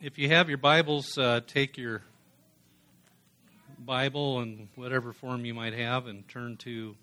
If 0.00 0.16
you 0.16 0.28
have 0.28 0.48
your 0.48 0.58
Bibles, 0.58 1.18
uh, 1.18 1.40
take 1.44 1.76
your 1.76 2.02
Bible 3.80 4.38
and 4.38 4.68
whatever 4.76 5.12
form 5.12 5.44
you 5.44 5.54
might 5.54 5.72
have 5.72 6.06
and 6.06 6.28
turn 6.28 6.56
to 6.58 6.94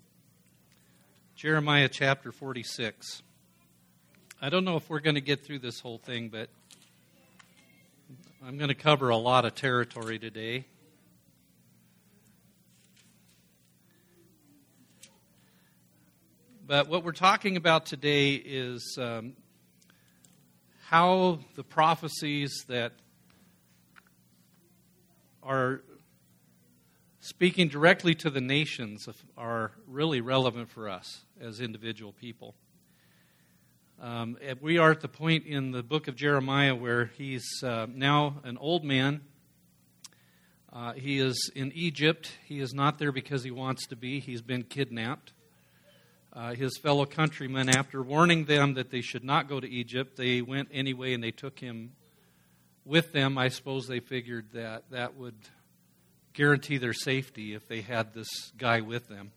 Jeremiah 1.34 1.90
chapter 1.90 2.32
46. 2.32 3.22
I 4.40 4.48
don't 4.48 4.64
know 4.64 4.76
if 4.76 4.88
we're 4.88 5.00
going 5.00 5.16
to 5.16 5.20
get 5.20 5.44
through 5.44 5.58
this 5.58 5.78
whole 5.78 5.98
thing, 5.98 6.30
but 6.30 6.48
I'm 8.42 8.56
going 8.56 8.68
to 8.68 8.74
cover 8.74 9.10
a 9.10 9.18
lot 9.18 9.44
of 9.44 9.54
territory 9.54 10.18
today. 10.18 10.64
But 16.66 16.88
what 16.88 17.04
we're 17.04 17.12
talking 17.12 17.58
about 17.58 17.84
today 17.84 18.36
is 18.36 18.96
um, 18.98 19.34
how 20.88 21.40
the 21.56 21.64
prophecies 21.64 22.64
that 22.68 22.92
are 25.42 25.82
speaking 27.18 27.66
directly 27.66 28.14
to 28.14 28.30
the 28.30 28.40
nations 28.40 29.08
are 29.36 29.72
really 29.88 30.20
relevant 30.20 30.68
for 30.68 30.88
us 30.88 31.24
as 31.40 31.60
individual 31.60 32.12
people. 32.12 32.54
Um, 34.00 34.36
we 34.60 34.78
are 34.78 34.92
at 34.92 35.00
the 35.00 35.08
point 35.08 35.44
in 35.44 35.72
the 35.72 35.82
book 35.82 36.06
of 36.06 36.14
Jeremiah 36.14 36.76
where 36.76 37.06
he's 37.18 37.64
uh, 37.64 37.86
now 37.92 38.36
an 38.44 38.56
old 38.56 38.84
man. 38.84 39.22
Uh, 40.72 40.92
he 40.92 41.18
is 41.18 41.50
in 41.56 41.72
Egypt. 41.74 42.30
He 42.44 42.60
is 42.60 42.72
not 42.72 43.00
there 43.00 43.10
because 43.10 43.42
he 43.42 43.50
wants 43.50 43.88
to 43.88 43.96
be, 43.96 44.20
he's 44.20 44.42
been 44.42 44.62
kidnapped 44.62 45.32
uh, 46.36 46.54
his 46.54 46.76
fellow 46.76 47.06
countrymen, 47.06 47.70
after 47.70 48.02
warning 48.02 48.44
them 48.44 48.74
that 48.74 48.90
they 48.90 49.00
should 49.00 49.24
not 49.24 49.48
go 49.48 49.58
to 49.58 49.66
Egypt, 49.66 50.16
they 50.16 50.42
went 50.42 50.68
anyway 50.70 51.14
and 51.14 51.24
they 51.24 51.30
took 51.30 51.58
him 51.58 51.92
with 52.84 53.12
them. 53.12 53.38
I 53.38 53.48
suppose 53.48 53.86
they 53.86 54.00
figured 54.00 54.52
that 54.52 54.90
that 54.90 55.16
would 55.16 55.36
guarantee 56.34 56.76
their 56.76 56.92
safety 56.92 57.54
if 57.54 57.66
they 57.66 57.80
had 57.80 58.12
this 58.12 58.28
guy 58.58 58.82
with 58.82 59.08
them. 59.08 59.32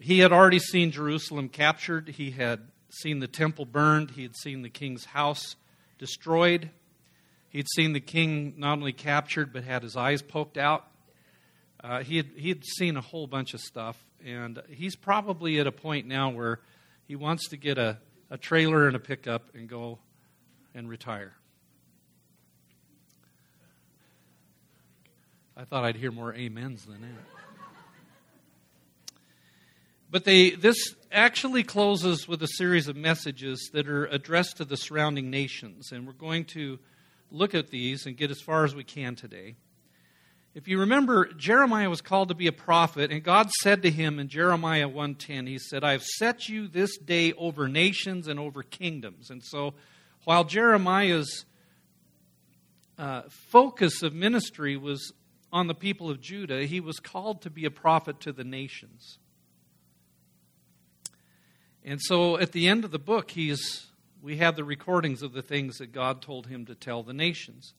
He 0.00 0.18
had 0.18 0.32
already 0.32 0.58
seen 0.58 0.90
Jerusalem 0.90 1.48
captured, 1.48 2.08
he 2.08 2.32
had 2.32 2.66
seen 2.90 3.20
the 3.20 3.28
temple 3.28 3.66
burned, 3.66 4.10
he 4.10 4.22
had 4.22 4.34
seen 4.34 4.62
the 4.62 4.70
king's 4.70 5.04
house 5.04 5.54
destroyed. 5.98 6.70
He'd 7.50 7.68
seen 7.76 7.92
the 7.92 8.00
king 8.00 8.54
not 8.56 8.78
only 8.78 8.92
captured, 8.92 9.52
but 9.52 9.62
had 9.62 9.84
his 9.84 9.96
eyes 9.96 10.22
poked 10.22 10.58
out. 10.58 10.86
Uh, 11.82 12.02
he, 12.02 12.16
had, 12.16 12.30
he 12.36 12.48
had 12.48 12.64
seen 12.64 12.96
a 12.96 13.00
whole 13.00 13.26
bunch 13.26 13.54
of 13.54 13.60
stuff, 13.60 13.96
and 14.24 14.62
he's 14.68 14.96
probably 14.96 15.58
at 15.58 15.66
a 15.66 15.72
point 15.72 16.06
now 16.06 16.30
where 16.30 16.60
he 17.06 17.16
wants 17.16 17.48
to 17.48 17.56
get 17.56 17.78
a, 17.78 17.98
a 18.30 18.38
trailer 18.38 18.86
and 18.86 18.96
a 18.96 19.00
pickup 19.00 19.54
and 19.54 19.68
go 19.68 19.98
and 20.74 20.88
retire. 20.88 21.32
I 25.56 25.64
thought 25.64 25.84
I'd 25.84 25.96
hear 25.96 26.10
more 26.10 26.34
amens 26.34 26.86
than 26.86 27.00
that. 27.02 27.40
But 30.10 30.24
they, 30.24 30.50
this 30.50 30.96
actually 31.12 31.62
closes 31.62 32.26
with 32.26 32.42
a 32.42 32.48
series 32.48 32.88
of 32.88 32.96
messages 32.96 33.70
that 33.72 33.88
are 33.88 34.06
addressed 34.06 34.56
to 34.56 34.64
the 34.64 34.76
surrounding 34.76 35.30
nations, 35.30 35.92
and 35.92 36.06
we're 36.06 36.14
going 36.14 36.46
to 36.46 36.80
look 37.30 37.54
at 37.54 37.70
these 37.70 38.06
and 38.06 38.16
get 38.16 38.30
as 38.30 38.40
far 38.40 38.64
as 38.64 38.74
we 38.74 38.82
can 38.82 39.14
today. 39.14 39.54
If 40.52 40.66
you 40.66 40.80
remember, 40.80 41.26
Jeremiah 41.26 41.88
was 41.88 42.00
called 42.00 42.28
to 42.28 42.34
be 42.34 42.48
a 42.48 42.52
prophet, 42.52 43.12
and 43.12 43.22
God 43.22 43.50
said 43.62 43.82
to 43.82 43.90
him 43.90 44.18
in 44.18 44.28
Jeremiah 44.28 44.88
1:10, 44.88 45.46
He 45.46 45.58
said, 45.58 45.84
"I 45.84 45.92
have 45.92 46.02
set 46.02 46.48
you 46.48 46.66
this 46.66 46.98
day 46.98 47.32
over 47.34 47.68
nations 47.68 48.26
and 48.26 48.40
over 48.40 48.64
kingdoms." 48.64 49.30
And 49.30 49.44
so, 49.44 49.74
while 50.24 50.42
Jeremiah's 50.42 51.44
uh, 52.98 53.22
focus 53.28 54.02
of 54.02 54.12
ministry 54.12 54.76
was 54.76 55.12
on 55.52 55.68
the 55.68 55.74
people 55.74 56.10
of 56.10 56.20
Judah, 56.20 56.66
he 56.66 56.80
was 56.80 56.98
called 56.98 57.42
to 57.42 57.50
be 57.50 57.64
a 57.64 57.70
prophet 57.70 58.20
to 58.20 58.32
the 58.32 58.44
nations. 58.44 59.18
And 61.84 62.00
so, 62.02 62.36
at 62.36 62.50
the 62.50 62.66
end 62.66 62.84
of 62.84 62.90
the 62.90 62.98
book, 62.98 63.30
he's 63.30 63.86
we 64.20 64.38
have 64.38 64.56
the 64.56 64.64
recordings 64.64 65.22
of 65.22 65.32
the 65.32 65.42
things 65.42 65.78
that 65.78 65.92
God 65.92 66.20
told 66.20 66.48
him 66.48 66.66
to 66.66 66.74
tell 66.74 67.04
the 67.04 67.14
nations. 67.14 67.72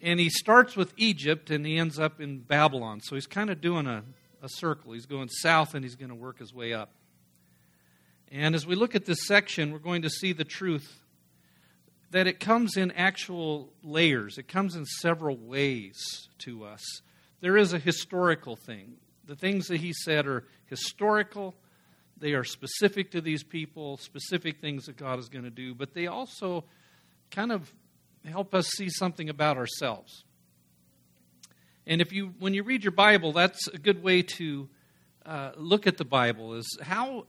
And 0.00 0.20
he 0.20 0.30
starts 0.30 0.76
with 0.76 0.92
Egypt 0.96 1.50
and 1.50 1.66
he 1.66 1.76
ends 1.76 1.98
up 1.98 2.20
in 2.20 2.38
Babylon. 2.38 3.00
So 3.00 3.16
he's 3.16 3.26
kind 3.26 3.50
of 3.50 3.60
doing 3.60 3.86
a, 3.86 4.04
a 4.42 4.48
circle. 4.48 4.92
He's 4.92 5.06
going 5.06 5.28
south 5.28 5.74
and 5.74 5.84
he's 5.84 5.96
going 5.96 6.10
to 6.10 6.14
work 6.14 6.38
his 6.38 6.54
way 6.54 6.72
up. 6.72 6.90
And 8.30 8.54
as 8.54 8.66
we 8.66 8.74
look 8.74 8.94
at 8.94 9.06
this 9.06 9.26
section, 9.26 9.72
we're 9.72 9.78
going 9.78 10.02
to 10.02 10.10
see 10.10 10.32
the 10.32 10.44
truth 10.44 11.00
that 12.10 12.26
it 12.26 12.40
comes 12.40 12.76
in 12.76 12.90
actual 12.92 13.72
layers, 13.82 14.38
it 14.38 14.48
comes 14.48 14.74
in 14.74 14.86
several 14.86 15.36
ways 15.36 16.28
to 16.38 16.64
us. 16.64 16.82
There 17.40 17.56
is 17.56 17.72
a 17.72 17.78
historical 17.78 18.56
thing. 18.56 18.94
The 19.26 19.36
things 19.36 19.68
that 19.68 19.80
he 19.80 19.92
said 19.92 20.26
are 20.26 20.44
historical, 20.66 21.54
they 22.16 22.32
are 22.32 22.44
specific 22.44 23.10
to 23.10 23.20
these 23.20 23.44
people, 23.44 23.98
specific 23.98 24.60
things 24.60 24.86
that 24.86 24.96
God 24.96 25.18
is 25.18 25.28
going 25.28 25.44
to 25.44 25.50
do, 25.50 25.74
but 25.74 25.92
they 25.92 26.06
also 26.06 26.64
kind 27.30 27.52
of 27.52 27.72
help 28.24 28.54
us 28.54 28.68
see 28.68 28.88
something 28.88 29.28
about 29.28 29.56
ourselves. 29.56 30.24
And 31.86 32.00
if 32.02 32.12
you, 32.12 32.34
when 32.38 32.52
you 32.52 32.62
read 32.62 32.84
your 32.84 32.92
Bible, 32.92 33.32
that's 33.32 33.66
a 33.68 33.78
good 33.78 34.02
way 34.02 34.22
to 34.22 34.68
uh, 35.24 35.52
look 35.56 35.86
at 35.86 35.96
the 35.96 36.04
Bible. 36.04 36.54
Is 36.54 36.78
how 36.82 37.26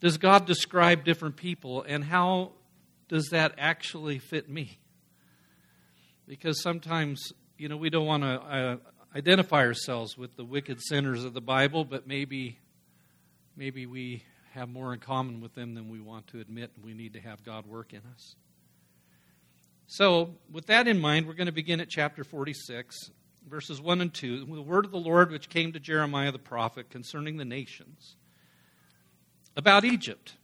does 0.00 0.18
God 0.18 0.46
describe 0.46 1.04
different 1.04 1.36
people, 1.36 1.82
and 1.82 2.04
how 2.04 2.52
does 3.08 3.28
that 3.28 3.54
actually 3.58 4.18
fit 4.18 4.48
me? 4.48 4.78
Because 6.26 6.62
sometimes, 6.62 7.32
you 7.56 7.68
know, 7.68 7.76
we 7.76 7.88
don't 7.88 8.06
want 8.06 8.22
to 8.22 8.28
uh, 8.28 8.76
identify 9.16 9.64
ourselves 9.64 10.18
with 10.18 10.36
the 10.36 10.44
wicked 10.44 10.80
sinners 10.80 11.24
of 11.24 11.32
the 11.34 11.40
Bible, 11.40 11.84
but 11.84 12.06
maybe, 12.06 12.58
maybe 13.56 13.86
we 13.86 14.22
have 14.52 14.68
more 14.68 14.92
in 14.92 15.00
common 15.00 15.40
with 15.40 15.54
them 15.54 15.74
than 15.74 15.88
we 15.88 16.00
want 16.00 16.26
to 16.28 16.40
admit, 16.40 16.72
and 16.76 16.84
we 16.84 16.94
need 16.94 17.14
to 17.14 17.20
have 17.20 17.44
God 17.44 17.66
work 17.66 17.92
in 17.92 18.02
us. 18.14 18.34
So, 19.90 20.34
with 20.52 20.66
that 20.66 20.86
in 20.86 20.98
mind, 20.98 21.26
we're 21.26 21.32
going 21.32 21.46
to 21.46 21.52
begin 21.52 21.80
at 21.80 21.88
chapter 21.88 22.22
46, 22.22 23.10
verses 23.48 23.80
1 23.80 24.02
and 24.02 24.12
2. 24.12 24.44
The 24.44 24.60
word 24.60 24.84
of 24.84 24.90
the 24.90 24.98
Lord 24.98 25.30
which 25.30 25.48
came 25.48 25.72
to 25.72 25.80
Jeremiah 25.80 26.30
the 26.30 26.38
prophet 26.38 26.90
concerning 26.90 27.38
the 27.38 27.46
nations, 27.46 28.16
about 29.56 29.86
Egypt, 29.86 30.34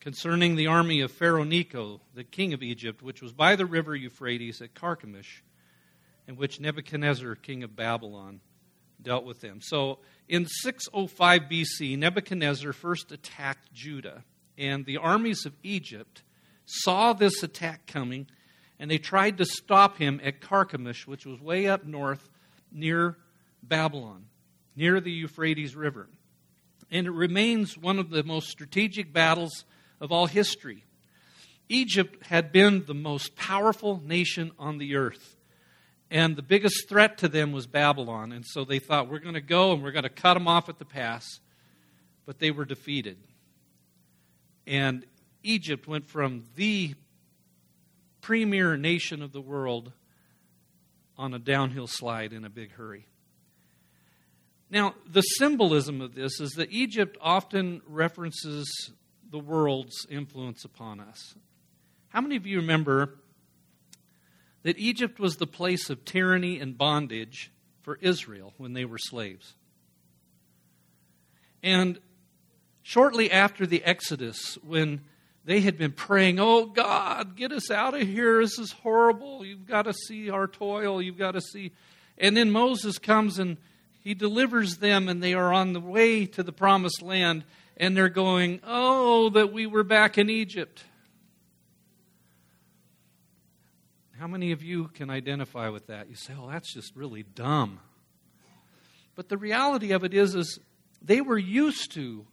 concerning 0.00 0.56
the 0.56 0.66
army 0.66 1.02
of 1.02 1.12
Pharaoh 1.12 1.44
Necho, 1.44 2.00
the 2.14 2.24
king 2.24 2.52
of 2.52 2.64
Egypt, 2.64 3.00
which 3.00 3.22
was 3.22 3.32
by 3.32 3.54
the 3.54 3.64
river 3.64 3.94
Euphrates 3.94 4.60
at 4.60 4.74
Carchemish, 4.74 5.44
and 6.26 6.36
which 6.36 6.58
Nebuchadnezzar, 6.58 7.36
king 7.36 7.62
of 7.62 7.76
Babylon, 7.76 8.40
dealt 9.00 9.24
with 9.24 9.40
them. 9.40 9.60
So, 9.62 10.00
in 10.28 10.46
605 10.46 11.42
BC, 11.42 11.96
Nebuchadnezzar 11.96 12.72
first 12.72 13.12
attacked 13.12 13.72
Judah, 13.72 14.24
and 14.58 14.84
the 14.84 14.96
armies 14.96 15.46
of 15.46 15.54
Egypt 15.62 16.24
saw 16.66 17.12
this 17.12 17.42
attack 17.42 17.86
coming, 17.86 18.26
and 18.78 18.90
they 18.90 18.98
tried 18.98 19.38
to 19.38 19.44
stop 19.44 19.96
him 19.96 20.20
at 20.22 20.40
Carchemish, 20.40 21.06
which 21.06 21.24
was 21.24 21.40
way 21.40 21.66
up 21.66 21.84
north 21.84 22.28
near 22.70 23.16
Babylon, 23.62 24.26
near 24.74 25.00
the 25.00 25.10
Euphrates 25.10 25.74
River. 25.74 26.08
And 26.90 27.06
it 27.06 27.12
remains 27.12 27.78
one 27.78 27.98
of 27.98 28.10
the 28.10 28.22
most 28.22 28.48
strategic 28.48 29.12
battles 29.12 29.64
of 30.00 30.12
all 30.12 30.26
history. 30.26 30.84
Egypt 31.68 32.26
had 32.26 32.52
been 32.52 32.84
the 32.86 32.94
most 32.94 33.34
powerful 33.34 34.00
nation 34.04 34.52
on 34.58 34.78
the 34.78 34.96
earth. 34.96 35.36
And 36.10 36.36
the 36.36 36.42
biggest 36.42 36.88
threat 36.88 37.18
to 37.18 37.28
them 37.28 37.50
was 37.50 37.66
Babylon. 37.66 38.30
And 38.30 38.44
so 38.46 38.64
they 38.64 38.78
thought, 38.78 39.08
we're 39.10 39.18
going 39.18 39.34
to 39.34 39.40
go 39.40 39.72
and 39.72 39.82
we're 39.82 39.90
going 39.90 40.04
to 40.04 40.08
cut 40.08 40.34
them 40.34 40.46
off 40.46 40.68
at 40.68 40.78
the 40.78 40.84
pass. 40.84 41.40
But 42.24 42.38
they 42.38 42.52
were 42.52 42.64
defeated. 42.64 43.18
And 44.66 45.04
Egypt 45.46 45.86
went 45.86 46.06
from 46.06 46.44
the 46.56 46.94
premier 48.20 48.76
nation 48.76 49.22
of 49.22 49.32
the 49.32 49.40
world 49.40 49.92
on 51.16 51.32
a 51.32 51.38
downhill 51.38 51.86
slide 51.86 52.32
in 52.32 52.44
a 52.44 52.50
big 52.50 52.72
hurry. 52.72 53.06
Now, 54.68 54.94
the 55.08 55.22
symbolism 55.22 56.00
of 56.00 56.14
this 56.14 56.40
is 56.40 56.52
that 56.52 56.72
Egypt 56.72 57.16
often 57.20 57.80
references 57.86 58.66
the 59.30 59.38
world's 59.38 60.06
influence 60.10 60.64
upon 60.64 60.98
us. 60.98 61.34
How 62.08 62.20
many 62.20 62.36
of 62.36 62.46
you 62.46 62.58
remember 62.58 63.14
that 64.64 64.78
Egypt 64.78 65.20
was 65.20 65.36
the 65.36 65.46
place 65.46 65.88
of 65.88 66.04
tyranny 66.04 66.58
and 66.58 66.76
bondage 66.76 67.52
for 67.82 67.98
Israel 68.00 68.52
when 68.56 68.72
they 68.72 68.84
were 68.84 68.98
slaves? 68.98 69.54
And 71.62 72.00
shortly 72.82 73.30
after 73.30 73.64
the 73.66 73.84
Exodus, 73.84 74.58
when 74.64 75.02
they 75.46 75.60
had 75.60 75.78
been 75.78 75.92
praying, 75.92 76.40
Oh 76.40 76.66
God, 76.66 77.36
get 77.36 77.52
us 77.52 77.70
out 77.70 77.94
of 77.94 78.02
here. 78.02 78.42
This 78.42 78.58
is 78.58 78.72
horrible. 78.72 79.44
You've 79.44 79.66
got 79.66 79.82
to 79.82 79.94
see 79.94 80.28
our 80.28 80.48
toil. 80.48 81.00
You've 81.00 81.16
got 81.16 81.32
to 81.32 81.40
see. 81.40 81.70
And 82.18 82.36
then 82.36 82.50
Moses 82.50 82.98
comes 82.98 83.38
and 83.38 83.56
he 84.02 84.14
delivers 84.14 84.76
them, 84.78 85.08
and 85.08 85.22
they 85.22 85.34
are 85.34 85.52
on 85.52 85.72
the 85.72 85.80
way 85.80 86.26
to 86.26 86.42
the 86.42 86.52
promised 86.52 87.00
land, 87.00 87.44
and 87.76 87.96
they're 87.96 88.08
going, 88.08 88.60
Oh, 88.64 89.30
that 89.30 89.52
we 89.52 89.66
were 89.66 89.84
back 89.84 90.18
in 90.18 90.28
Egypt. 90.28 90.84
How 94.18 94.26
many 94.26 94.50
of 94.52 94.62
you 94.62 94.88
can 94.88 95.10
identify 95.10 95.68
with 95.68 95.88
that? 95.88 96.08
You 96.08 96.16
say, 96.16 96.32
"Oh, 96.38 96.48
that's 96.50 96.72
just 96.72 96.96
really 96.96 97.22
dumb." 97.22 97.80
But 99.14 99.28
the 99.28 99.36
reality 99.36 99.92
of 99.92 100.04
it 100.04 100.14
is 100.14 100.34
is 100.34 100.58
they 101.02 101.20
were 101.20 101.38
used 101.38 101.92
to 101.92 102.26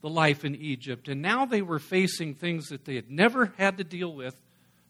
the 0.00 0.08
life 0.08 0.44
in 0.44 0.54
Egypt 0.54 1.08
and 1.08 1.20
now 1.20 1.44
they 1.44 1.62
were 1.62 1.78
facing 1.78 2.34
things 2.34 2.68
that 2.68 2.84
they 2.84 2.94
had 2.94 3.10
never 3.10 3.52
had 3.56 3.78
to 3.78 3.84
deal 3.84 4.12
with 4.12 4.36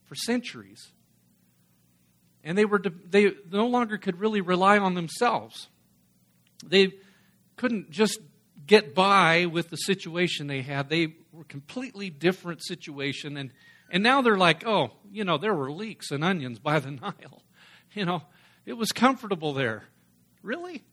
for 0.04 0.14
centuries. 0.14 0.92
And 2.44 2.56
they 2.56 2.64
were 2.64 2.80
they 3.08 3.32
no 3.50 3.66
longer 3.66 3.98
could 3.98 4.20
really 4.20 4.40
rely 4.40 4.78
on 4.78 4.94
themselves. 4.94 5.68
They 6.64 6.94
couldn't 7.56 7.90
just 7.90 8.20
get 8.66 8.94
by 8.94 9.46
with 9.46 9.70
the 9.70 9.76
situation 9.76 10.46
they 10.46 10.62
had. 10.62 10.88
They 10.88 11.14
were 11.32 11.44
completely 11.44 12.10
different 12.10 12.64
situation 12.64 13.36
and 13.36 13.52
and 13.90 14.02
now 14.02 14.20
they're 14.20 14.36
like, 14.36 14.66
"Oh, 14.66 14.90
you 15.10 15.24
know, 15.24 15.38
there 15.38 15.54
were 15.54 15.72
leeks 15.72 16.10
and 16.10 16.22
onions 16.22 16.58
by 16.58 16.78
the 16.78 16.90
Nile." 17.02 17.42
You 17.94 18.04
know, 18.04 18.22
it 18.66 18.74
was 18.74 18.92
comfortable 18.92 19.54
there. 19.54 19.84
Really? 20.42 20.84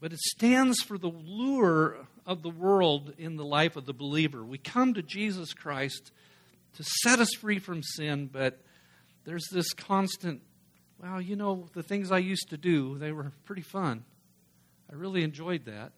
But 0.00 0.12
it 0.12 0.20
stands 0.20 0.80
for 0.80 0.96
the 0.96 1.08
lure 1.08 2.06
of 2.24 2.42
the 2.42 2.50
world 2.50 3.14
in 3.18 3.36
the 3.36 3.44
life 3.44 3.76
of 3.76 3.86
the 3.86 3.92
believer. 3.92 4.44
We 4.44 4.58
come 4.58 4.94
to 4.94 5.02
Jesus 5.02 5.52
Christ 5.52 6.12
to 6.74 6.84
set 7.02 7.18
us 7.18 7.30
free 7.40 7.58
from 7.58 7.82
sin, 7.82 8.28
but 8.32 8.60
there's 9.24 9.48
this 9.50 9.72
constant, 9.72 10.42
well, 11.02 11.20
you 11.20 11.36
know, 11.36 11.68
the 11.74 11.82
things 11.82 12.12
I 12.12 12.18
used 12.18 12.50
to 12.50 12.56
do, 12.56 12.96
they 12.98 13.12
were 13.12 13.32
pretty 13.44 13.62
fun. 13.62 14.04
I 14.90 14.94
really 14.94 15.22
enjoyed 15.22 15.64
that. 15.64 15.92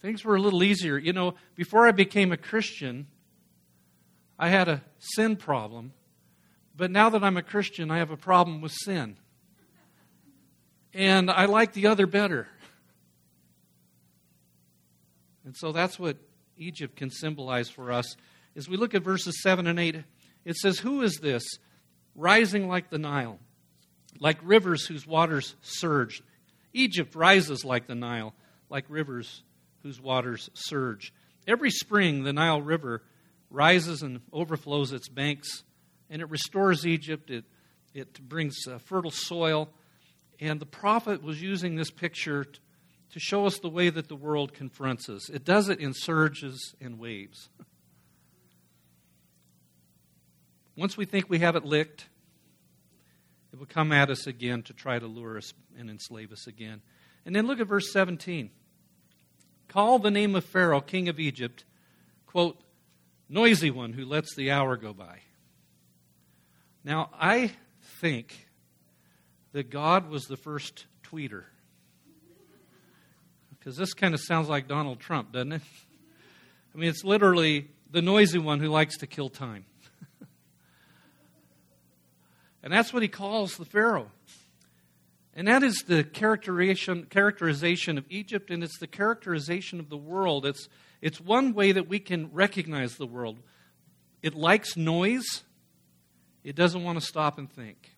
Things 0.00 0.24
were 0.24 0.36
a 0.36 0.40
little 0.40 0.62
easier. 0.62 0.98
You 0.98 1.12
know, 1.12 1.34
before 1.56 1.88
I 1.88 1.92
became 1.92 2.30
a 2.30 2.36
Christian, 2.36 3.06
I 4.38 4.48
had 4.48 4.68
a 4.68 4.82
sin 4.98 5.36
problem. 5.36 5.92
But 6.76 6.90
now 6.90 7.10
that 7.10 7.24
I'm 7.24 7.36
a 7.36 7.42
Christian, 7.42 7.90
I 7.90 7.98
have 7.98 8.10
a 8.10 8.16
problem 8.16 8.60
with 8.60 8.72
sin. 8.72 9.16
And 10.98 11.30
I 11.30 11.44
like 11.44 11.74
the 11.74 11.86
other 11.86 12.08
better. 12.08 12.48
And 15.44 15.56
so 15.56 15.70
that's 15.70 15.96
what 15.96 16.16
Egypt 16.56 16.96
can 16.96 17.08
symbolize 17.10 17.68
for 17.68 17.92
us. 17.92 18.16
As 18.56 18.68
we 18.68 18.76
look 18.76 18.96
at 18.96 19.04
verses 19.04 19.40
7 19.40 19.68
and 19.68 19.78
8, 19.78 20.02
it 20.44 20.56
says, 20.56 20.80
Who 20.80 21.02
is 21.02 21.20
this 21.22 21.44
rising 22.16 22.66
like 22.66 22.90
the 22.90 22.98
Nile, 22.98 23.38
like 24.18 24.38
rivers 24.42 24.88
whose 24.88 25.06
waters 25.06 25.54
surge? 25.62 26.20
Egypt 26.72 27.14
rises 27.14 27.64
like 27.64 27.86
the 27.86 27.94
Nile, 27.94 28.34
like 28.68 28.84
rivers 28.88 29.44
whose 29.84 30.00
waters 30.00 30.50
surge. 30.54 31.12
Every 31.46 31.70
spring, 31.70 32.24
the 32.24 32.32
Nile 32.32 32.60
River 32.60 33.04
rises 33.50 34.02
and 34.02 34.20
overflows 34.32 34.90
its 34.90 35.08
banks, 35.08 35.62
and 36.10 36.20
it 36.20 36.28
restores 36.28 36.84
Egypt. 36.84 37.30
It, 37.30 37.44
it 37.94 38.20
brings 38.20 38.66
uh, 38.66 38.78
fertile 38.78 39.12
soil. 39.12 39.70
And 40.40 40.60
the 40.60 40.66
prophet 40.66 41.22
was 41.22 41.42
using 41.42 41.76
this 41.76 41.90
picture 41.90 42.44
to 42.44 43.20
show 43.20 43.46
us 43.46 43.58
the 43.58 43.68
way 43.68 43.90
that 43.90 44.08
the 44.08 44.16
world 44.16 44.52
confronts 44.52 45.08
us. 45.08 45.28
It 45.30 45.44
does 45.44 45.68
it 45.68 45.80
in 45.80 45.94
surges 45.94 46.74
and 46.80 46.98
waves. 46.98 47.48
Once 50.76 50.96
we 50.96 51.04
think 51.04 51.28
we 51.28 51.40
have 51.40 51.56
it 51.56 51.64
licked, 51.64 52.06
it 53.52 53.58
will 53.58 53.66
come 53.66 53.90
at 53.90 54.10
us 54.10 54.26
again 54.26 54.62
to 54.62 54.72
try 54.72 54.98
to 54.98 55.06
lure 55.06 55.38
us 55.38 55.52
and 55.76 55.90
enslave 55.90 56.30
us 56.30 56.46
again. 56.46 56.80
And 57.26 57.34
then 57.34 57.46
look 57.46 57.58
at 57.60 57.66
verse 57.66 57.92
17. 57.92 58.50
Call 59.66 59.98
the 59.98 60.10
name 60.10 60.36
of 60.36 60.44
Pharaoh, 60.44 60.80
king 60.80 61.08
of 61.08 61.18
Egypt, 61.18 61.64
quote, 62.26 62.62
noisy 63.28 63.70
one 63.70 63.92
who 63.92 64.04
lets 64.04 64.34
the 64.34 64.50
hour 64.50 64.76
go 64.76 64.92
by. 64.92 65.20
Now, 66.84 67.10
I 67.18 67.52
think 68.00 68.47
that 69.58 69.70
God 69.70 70.08
was 70.08 70.28
the 70.28 70.36
first 70.36 70.86
tweeter. 71.02 71.42
Because 73.50 73.76
this 73.76 73.92
kind 73.92 74.14
of 74.14 74.20
sounds 74.20 74.48
like 74.48 74.68
Donald 74.68 75.00
Trump, 75.00 75.32
doesn't 75.32 75.50
it? 75.50 75.62
I 76.72 76.78
mean, 76.78 76.88
it's 76.88 77.02
literally 77.02 77.66
the 77.90 78.00
noisy 78.00 78.38
one 78.38 78.60
who 78.60 78.68
likes 78.68 78.98
to 78.98 79.08
kill 79.08 79.28
time. 79.28 79.64
and 82.62 82.72
that's 82.72 82.92
what 82.92 83.02
he 83.02 83.08
calls 83.08 83.56
the 83.56 83.64
Pharaoh. 83.64 84.12
And 85.34 85.48
that 85.48 85.64
is 85.64 85.82
the 85.88 86.04
characterization, 86.04 87.06
characterization 87.10 87.98
of 87.98 88.04
Egypt, 88.08 88.50
and 88.50 88.62
it's 88.62 88.78
the 88.78 88.86
characterization 88.86 89.80
of 89.80 89.88
the 89.88 89.96
world. 89.96 90.46
It's, 90.46 90.68
it's 91.02 91.20
one 91.20 91.52
way 91.52 91.72
that 91.72 91.88
we 91.88 91.98
can 91.98 92.30
recognize 92.32 92.94
the 92.94 93.08
world. 93.08 93.40
It 94.22 94.36
likes 94.36 94.76
noise, 94.76 95.42
it 96.44 96.54
doesn't 96.54 96.84
want 96.84 97.00
to 97.00 97.04
stop 97.04 97.38
and 97.38 97.50
think. 97.50 97.97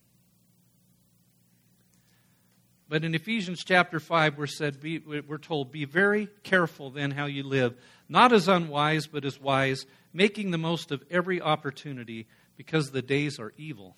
But 2.90 3.04
in 3.04 3.14
Ephesians 3.14 3.62
chapter 3.64 4.00
5, 4.00 4.36
we're, 4.36 4.48
said, 4.48 4.80
be, 4.80 4.98
we're 4.98 5.38
told, 5.38 5.70
Be 5.70 5.84
very 5.84 6.28
careful 6.42 6.90
then 6.90 7.12
how 7.12 7.26
you 7.26 7.44
live, 7.44 7.76
not 8.08 8.32
as 8.32 8.48
unwise, 8.48 9.06
but 9.06 9.24
as 9.24 9.40
wise, 9.40 9.86
making 10.12 10.50
the 10.50 10.58
most 10.58 10.90
of 10.90 11.04
every 11.08 11.40
opportunity, 11.40 12.26
because 12.56 12.90
the 12.90 13.00
days 13.00 13.38
are 13.38 13.52
evil. 13.56 13.96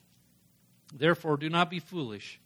Therefore, 0.94 1.38
do 1.38 1.48
not 1.48 1.70
be 1.70 1.78
foolish, 1.78 2.38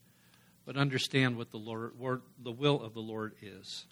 but 0.64 0.76
understand 0.76 1.36
what 1.36 1.50
the, 1.50 1.58
Lord, 1.58 2.22
the 2.40 2.52
will 2.52 2.80
of 2.80 2.94
the 2.94 3.00
Lord 3.00 3.34
is. 3.42 3.84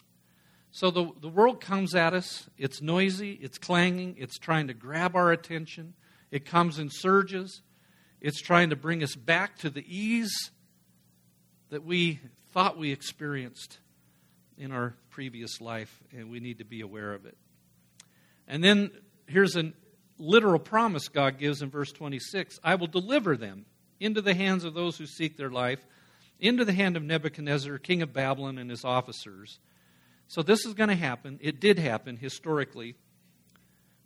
So 0.71 0.91
the, 0.91 1.11
the 1.19 1.27
world 1.27 1.59
comes 1.59 1.93
at 1.93 2.13
us. 2.13 2.49
It's 2.57 2.81
noisy, 2.81 3.33
it's 3.33 3.57
clanging, 3.57 4.15
it's 4.17 4.37
trying 4.37 4.67
to 4.67 4.73
grab 4.73 5.17
our 5.17 5.33
attention. 5.33 5.93
It 6.31 6.45
comes 6.45 6.79
in 6.79 6.89
surges. 6.89 7.61
It's 8.21 8.39
trying 8.39 8.69
to 8.69 8.77
bring 8.77 9.03
us 9.03 9.13
back 9.13 9.57
to 9.57 9.69
the 9.69 9.83
ease 9.85 10.51
that 11.69 11.83
we 11.83 12.21
thought 12.55 12.77
we 12.77 12.93
experienced 12.93 13.79
in 14.57 14.71
our 14.71 14.95
previous 15.09 15.59
life, 15.59 16.01
and 16.13 16.31
we 16.31 16.39
need 16.39 16.59
to 16.59 16.63
be 16.63 16.79
aware 16.79 17.11
of 17.13 17.25
it. 17.25 17.35
And 18.47 18.63
then 18.63 18.91
here's 19.27 19.57
a 19.57 19.73
literal 20.17 20.57
promise 20.57 21.09
God 21.09 21.37
gives 21.37 21.61
in 21.61 21.69
verse 21.69 21.91
26 21.91 22.57
I 22.63 22.75
will 22.75 22.87
deliver 22.87 23.35
them 23.35 23.65
into 23.99 24.21
the 24.21 24.33
hands 24.33 24.63
of 24.63 24.73
those 24.73 24.97
who 24.97 25.05
seek 25.05 25.35
their 25.35 25.49
life, 25.49 25.85
into 26.39 26.63
the 26.63 26.71
hand 26.71 26.95
of 26.95 27.03
Nebuchadnezzar, 27.03 27.77
king 27.77 28.01
of 28.01 28.13
Babylon, 28.13 28.57
and 28.57 28.69
his 28.69 28.85
officers. 28.85 29.59
So 30.29 30.41
this 30.41 30.65
is 30.65 30.73
going 30.73 30.87
to 30.89 30.95
happen. 30.95 31.39
It 31.41 31.59
did 31.59 31.77
happen 31.77 32.15
historically. 32.15 32.95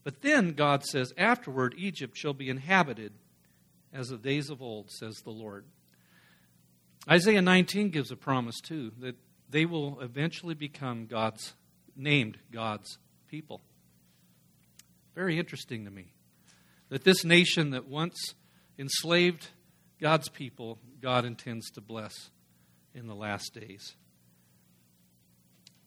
But 0.04 0.24
then 0.24 0.54
God 0.54 0.84
says, 0.84 1.14
Afterward, 1.20 1.76
Egypt 1.78 2.18
shall 2.18 2.34
be 2.34 2.50
inhabited 2.50 3.14
as 3.94 4.08
the 4.08 4.18
days 4.18 4.50
of 4.50 4.60
old, 4.60 4.90
says 4.90 5.18
the 5.18 5.30
Lord. 5.30 5.66
Isaiah 7.08 7.42
19 7.42 7.90
gives 7.90 8.12
a 8.12 8.16
promise 8.16 8.60
too 8.60 8.92
that 9.00 9.16
they 9.50 9.66
will 9.66 10.00
eventually 10.02 10.54
become 10.54 11.06
God's 11.06 11.54
named 11.96 12.38
God's 12.52 12.98
people. 13.28 13.62
Very 15.16 15.38
interesting 15.38 15.86
to 15.86 15.92
me 15.92 16.14
that 16.90 17.04
this 17.04 17.24
nation 17.24 17.72
that 17.72 17.88
once 17.88 18.36
enslaved 18.78 19.48
God's 20.00 20.30
people, 20.30 20.80
God 21.02 21.26
intends 21.26 21.70
to 21.72 21.82
bless 21.82 22.30
in 22.94 23.08
the 23.08 23.16
last 23.16 23.54
days. 23.54 23.96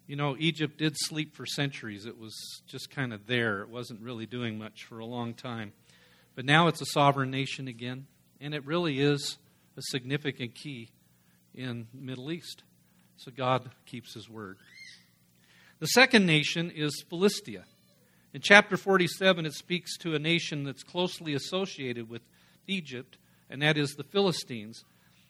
You 0.07 0.17
know, 0.17 0.37
Egypt 0.39 0.79
did 0.79 0.95
sleep 0.97 1.35
for 1.35 1.47
centuries. 1.47 2.05
It 2.05 2.19
was 2.19 2.35
just 2.67 2.91
kind 2.91 3.13
of 3.13 3.27
there. 3.27 3.63
It 3.63 3.69
wasn't 3.69 4.01
really 4.01 4.27
doing 4.27 4.59
much 4.59 4.85
for 4.85 4.99
a 4.99 5.07
long 5.07 5.33
time. 5.33 5.73
But 6.35 6.45
now 6.45 6.67
it's 6.67 6.81
a 6.81 6.87
sovereign 6.87 7.31
nation 7.31 7.69
again, 7.69 8.07
and 8.41 8.55
it 8.55 8.67
really 8.67 9.01
is 9.01 9.39
a 9.77 9.83
significant 9.91 10.55
key 10.55 10.91
in 11.55 11.87
the 11.95 12.01
Middle 12.01 12.31
East. 12.31 12.63
So 13.17 13.31
God 13.31 13.71
keeps 13.87 14.15
his 14.15 14.29
word. 14.29 14.59
The 15.79 15.87
second 15.87 16.27
nation 16.27 16.71
is 16.71 17.05
Philistia. 17.09 17.65
In 18.33 18.41
chapter 18.41 18.77
47, 18.77 19.45
it 19.45 19.53
speaks 19.53 19.97
to 19.99 20.15
a 20.15 20.19
nation 20.19 20.65
that's 20.65 20.83
closely 20.83 21.35
associated 21.35 22.09
with 22.09 22.23
Egypt, 22.67 23.19
and 23.51 23.61
that 23.63 23.77
is 23.77 23.91
the 23.91 24.05
Philistines. 24.05 24.85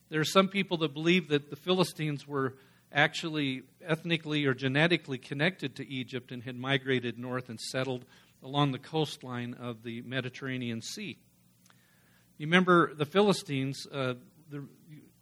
There 0.09 0.21
are 0.21 0.25
some 0.25 0.49
people 0.49 0.77
that 0.79 0.95
believe 0.95 1.29
that 1.29 1.51
the 1.51 1.57
Philistines 1.57 2.29
were 2.29 2.55
actually 2.93 3.63
ethnically 3.85 4.45
or 4.45 4.55
genetically 4.55 5.19
connected 5.19 5.77
to 5.77 5.89
Egypt 5.89 6.31
and 6.31 6.43
had 6.43 6.57
migrated 6.57 7.19
north 7.19 7.49
and 7.49 7.59
settled 7.59 8.05
along 8.43 8.73
the 8.73 8.79
coastline 8.79 9.55
of 9.55 9.83
the 9.83 10.03
Mediterranean 10.03 10.83
Sea. 10.83 11.19
You 12.39 12.47
remember 12.47 12.95
the 12.95 13.07
Philistines, 13.07 13.87
uh, 13.91 14.15
the, 14.51 14.65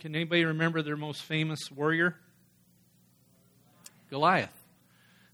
can 0.01 0.15
anybody 0.15 0.45
remember 0.47 0.81
their 0.81 0.97
most 0.97 1.23
famous 1.23 1.71
warrior? 1.71 2.17
Goliath. 4.09 4.53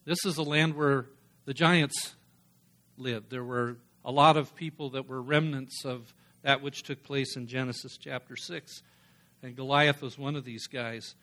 This 0.04 0.24
is 0.26 0.36
a 0.36 0.42
land 0.42 0.74
where 0.74 1.06
the 1.44 1.54
giants 1.54 2.14
lived. 2.98 3.30
There 3.30 3.44
were 3.44 3.76
a 4.04 4.10
lot 4.10 4.36
of 4.36 4.54
people 4.56 4.90
that 4.90 5.08
were 5.08 5.22
remnants 5.22 5.84
of 5.84 6.12
that 6.42 6.62
which 6.62 6.82
took 6.82 7.02
place 7.04 7.36
in 7.36 7.46
Genesis 7.46 7.96
chapter 7.96 8.36
6. 8.36 8.82
And 9.42 9.54
Goliath 9.54 10.02
was 10.02 10.18
one 10.18 10.34
of 10.34 10.44
these 10.44 10.66
guys. 10.66 11.14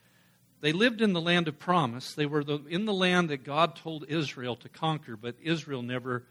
They 0.61 0.71
lived 0.71 1.01
in 1.01 1.11
the 1.11 1.21
land 1.21 1.49
of 1.49 1.59
promise. 1.59 2.13
They 2.13 2.25
were 2.25 2.43
the, 2.43 2.59
in 2.69 2.85
the 2.85 2.93
land 2.93 3.29
that 3.29 3.43
God 3.43 3.75
told 3.75 4.05
Israel 4.07 4.55
to 4.57 4.69
conquer, 4.69 5.17
but 5.17 5.35
Israel 5.43 5.81
never 5.81 6.23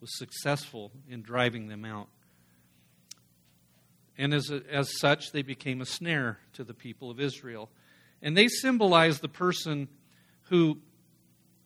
was 0.00 0.16
successful 0.16 0.92
in 1.08 1.22
driving 1.22 1.66
them 1.66 1.84
out. 1.84 2.08
And 4.20 4.34
as, 4.34 4.52
as 4.70 4.98
such, 4.98 5.32
they 5.32 5.40
became 5.40 5.80
a 5.80 5.86
snare 5.86 6.40
to 6.52 6.62
the 6.62 6.74
people 6.74 7.10
of 7.10 7.18
Israel. 7.18 7.70
And 8.20 8.36
they 8.36 8.48
symbolize 8.48 9.20
the 9.20 9.30
person 9.30 9.88
who 10.50 10.76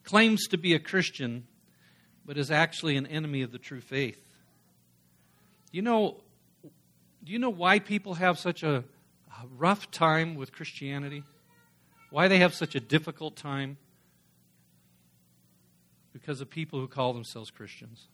claims 0.05 0.47
to 0.47 0.57
be 0.57 0.73
a 0.73 0.79
Christian, 0.79 1.47
but 2.25 2.37
is 2.37 2.49
actually 2.49 2.95
an 2.95 3.07
enemy 3.07 3.41
of 3.41 3.51
the 3.51 3.57
true 3.57 3.81
faith. 3.81 4.25
You 5.73 5.81
know, 5.81 6.21
do 7.25 7.33
you 7.33 7.39
know 7.39 7.49
why 7.49 7.79
people 7.79 8.13
have 8.13 8.39
such 8.39 8.63
a, 8.63 8.77
a 8.77 9.47
rough 9.57 9.91
time 9.91 10.35
with 10.35 10.53
Christianity? 10.53 11.23
Why 12.09 12.29
they 12.29 12.37
have 12.37 12.53
such 12.53 12.73
a 12.73 12.79
difficult 12.79 13.35
time? 13.35 13.75
Because 16.13 16.39
of 16.39 16.49
people 16.49 16.79
who 16.79 16.87
call 16.87 17.11
themselves 17.11 17.51
Christians. 17.51 18.07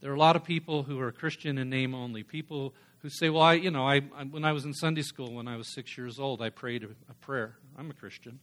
There 0.00 0.10
are 0.10 0.14
a 0.14 0.18
lot 0.18 0.36
of 0.36 0.44
people 0.44 0.82
who 0.82 0.98
are 1.00 1.12
Christian 1.12 1.58
in 1.58 1.68
name 1.68 1.94
only. 1.94 2.22
People 2.22 2.74
who 2.98 3.10
say, 3.10 3.28
"Well, 3.28 3.42
I, 3.42 3.54
you 3.54 3.70
know, 3.70 3.86
I, 3.86 3.96
I, 4.16 4.24
when 4.24 4.44
I 4.44 4.52
was 4.52 4.64
in 4.64 4.72
Sunday 4.72 5.02
school 5.02 5.32
when 5.32 5.46
I 5.46 5.56
was 5.56 5.68
six 5.68 5.96
years 5.98 6.18
old, 6.18 6.40
I 6.40 6.50
prayed 6.50 6.84
a, 6.84 6.88
a 7.10 7.14
prayer. 7.20 7.56
I'm 7.76 7.90
a 7.90 7.94
Christian." 7.94 8.40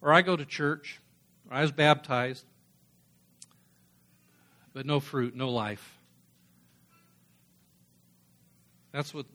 Or 0.00 0.12
I 0.12 0.22
go 0.22 0.36
to 0.36 0.44
church, 0.44 1.00
or 1.50 1.56
I 1.56 1.62
was 1.62 1.72
baptized, 1.72 2.44
but 4.72 4.86
no 4.86 5.00
fruit, 5.00 5.34
no 5.34 5.50
life. 5.50 5.98
That's 8.92 9.12
what 9.12 9.26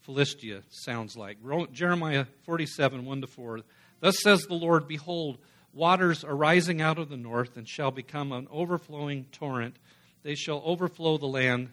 Philistia 0.00 0.62
sounds 0.68 1.16
like. 1.16 1.38
Jeremiah 1.72 2.26
47, 2.44 3.04
1 3.04 3.20
to 3.20 3.26
4. 3.26 3.60
Thus 4.00 4.20
says 4.20 4.42
the 4.42 4.54
Lord, 4.54 4.88
Behold, 4.88 5.38
waters 5.72 6.24
are 6.24 6.34
rising 6.34 6.82
out 6.82 6.98
of 6.98 7.08
the 7.08 7.16
north 7.16 7.56
and 7.56 7.68
shall 7.68 7.90
become 7.90 8.32
an 8.32 8.48
overflowing 8.50 9.26
torrent 9.32 9.76
they 10.22 10.34
shall 10.34 10.62
overflow 10.64 11.18
the 11.18 11.26
land 11.26 11.70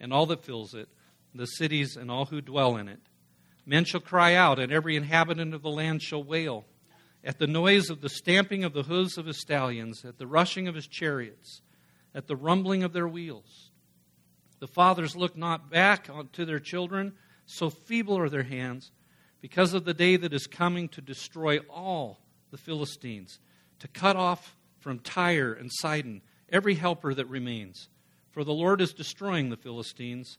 and 0.00 0.12
all 0.12 0.26
that 0.26 0.44
fills 0.44 0.74
it, 0.74 0.88
the 1.34 1.46
cities 1.46 1.96
and 1.96 2.10
all 2.10 2.26
who 2.26 2.40
dwell 2.40 2.76
in 2.76 2.88
it. 2.88 3.00
Men 3.64 3.84
shall 3.84 4.00
cry 4.00 4.34
out, 4.34 4.58
and 4.58 4.72
every 4.72 4.96
inhabitant 4.96 5.54
of 5.54 5.62
the 5.62 5.70
land 5.70 6.02
shall 6.02 6.22
wail. 6.22 6.64
At 7.24 7.38
the 7.38 7.46
noise 7.46 7.88
of 7.88 8.00
the 8.00 8.08
stamping 8.08 8.64
of 8.64 8.72
the 8.72 8.82
hoofs 8.82 9.16
of 9.16 9.26
his 9.26 9.40
stallions, 9.40 10.04
at 10.04 10.18
the 10.18 10.26
rushing 10.26 10.66
of 10.66 10.74
his 10.74 10.88
chariots, 10.88 11.62
at 12.14 12.26
the 12.26 12.36
rumbling 12.36 12.82
of 12.82 12.92
their 12.92 13.06
wheels. 13.06 13.70
The 14.58 14.66
fathers 14.66 15.16
look 15.16 15.36
not 15.36 15.70
back 15.70 16.08
to 16.32 16.44
their 16.44 16.58
children, 16.58 17.12
so 17.46 17.70
feeble 17.70 18.18
are 18.18 18.28
their 18.28 18.42
hands, 18.42 18.90
because 19.40 19.74
of 19.74 19.84
the 19.84 19.94
day 19.94 20.16
that 20.16 20.32
is 20.32 20.46
coming 20.46 20.88
to 20.90 21.00
destroy 21.00 21.58
all 21.70 22.20
the 22.50 22.58
Philistines, 22.58 23.38
to 23.78 23.88
cut 23.88 24.16
off 24.16 24.56
from 24.80 24.98
Tyre 24.98 25.52
and 25.52 25.70
Sidon 25.72 26.22
every 26.52 26.74
helper 26.74 27.14
that 27.14 27.26
remains. 27.26 27.88
For 28.30 28.44
the 28.44 28.52
Lord 28.52 28.80
is 28.80 28.92
destroying 28.92 29.48
the 29.50 29.56
Philistines, 29.56 30.38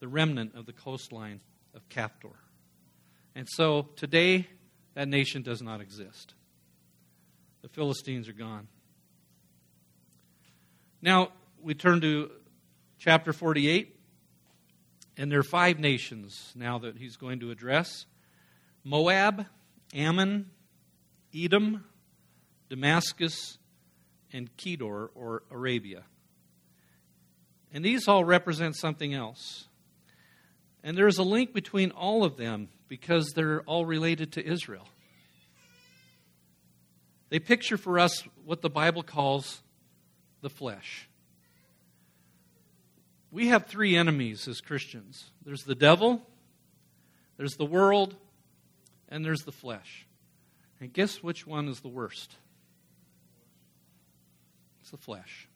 the 0.00 0.08
remnant 0.08 0.54
of 0.56 0.66
the 0.66 0.72
coastline 0.72 1.40
of 1.74 1.88
Caphtor. 1.88 2.34
And 3.34 3.46
so 3.48 3.88
today, 3.94 4.48
that 4.94 5.06
nation 5.06 5.42
does 5.42 5.62
not 5.62 5.80
exist. 5.80 6.34
The 7.62 7.68
Philistines 7.68 8.28
are 8.28 8.32
gone. 8.32 8.66
Now, 11.02 11.30
we 11.62 11.74
turn 11.74 12.00
to 12.00 12.30
chapter 12.98 13.32
48, 13.32 13.96
and 15.16 15.30
there 15.30 15.38
are 15.38 15.42
five 15.42 15.78
nations 15.78 16.52
now 16.54 16.78
that 16.78 16.96
he's 16.96 17.16
going 17.16 17.40
to 17.40 17.50
address 17.50 18.06
Moab, 18.84 19.46
Ammon, 19.94 20.50
Edom, 21.34 21.84
Damascus, 22.68 23.58
and 24.32 24.54
Kedar, 24.56 25.10
or 25.14 25.42
Arabia. 25.50 26.02
And 27.72 27.84
these 27.84 28.08
all 28.08 28.24
represent 28.24 28.76
something 28.76 29.14
else. 29.14 29.68
And 30.82 30.96
there's 30.96 31.18
a 31.18 31.22
link 31.22 31.52
between 31.52 31.90
all 31.90 32.24
of 32.24 32.36
them 32.36 32.68
because 32.88 33.32
they're 33.34 33.62
all 33.62 33.84
related 33.84 34.32
to 34.32 34.44
Israel. 34.44 34.88
They 37.28 37.38
picture 37.38 37.76
for 37.76 37.98
us 37.98 38.24
what 38.44 38.60
the 38.60 38.70
Bible 38.70 39.02
calls 39.02 39.62
the 40.40 40.50
flesh. 40.50 41.08
We 43.30 43.48
have 43.48 43.66
three 43.66 43.96
enemies 43.96 44.48
as 44.48 44.60
Christians 44.60 45.30
there's 45.44 45.62
the 45.62 45.76
devil, 45.76 46.22
there's 47.36 47.54
the 47.54 47.64
world, 47.64 48.16
and 49.08 49.24
there's 49.24 49.42
the 49.42 49.52
flesh. 49.52 50.06
And 50.80 50.92
guess 50.92 51.22
which 51.22 51.46
one 51.46 51.68
is 51.68 51.80
the 51.80 51.88
worst? 51.88 52.36
It's 54.90 54.98
the 54.98 55.04
flesh. 55.04 55.46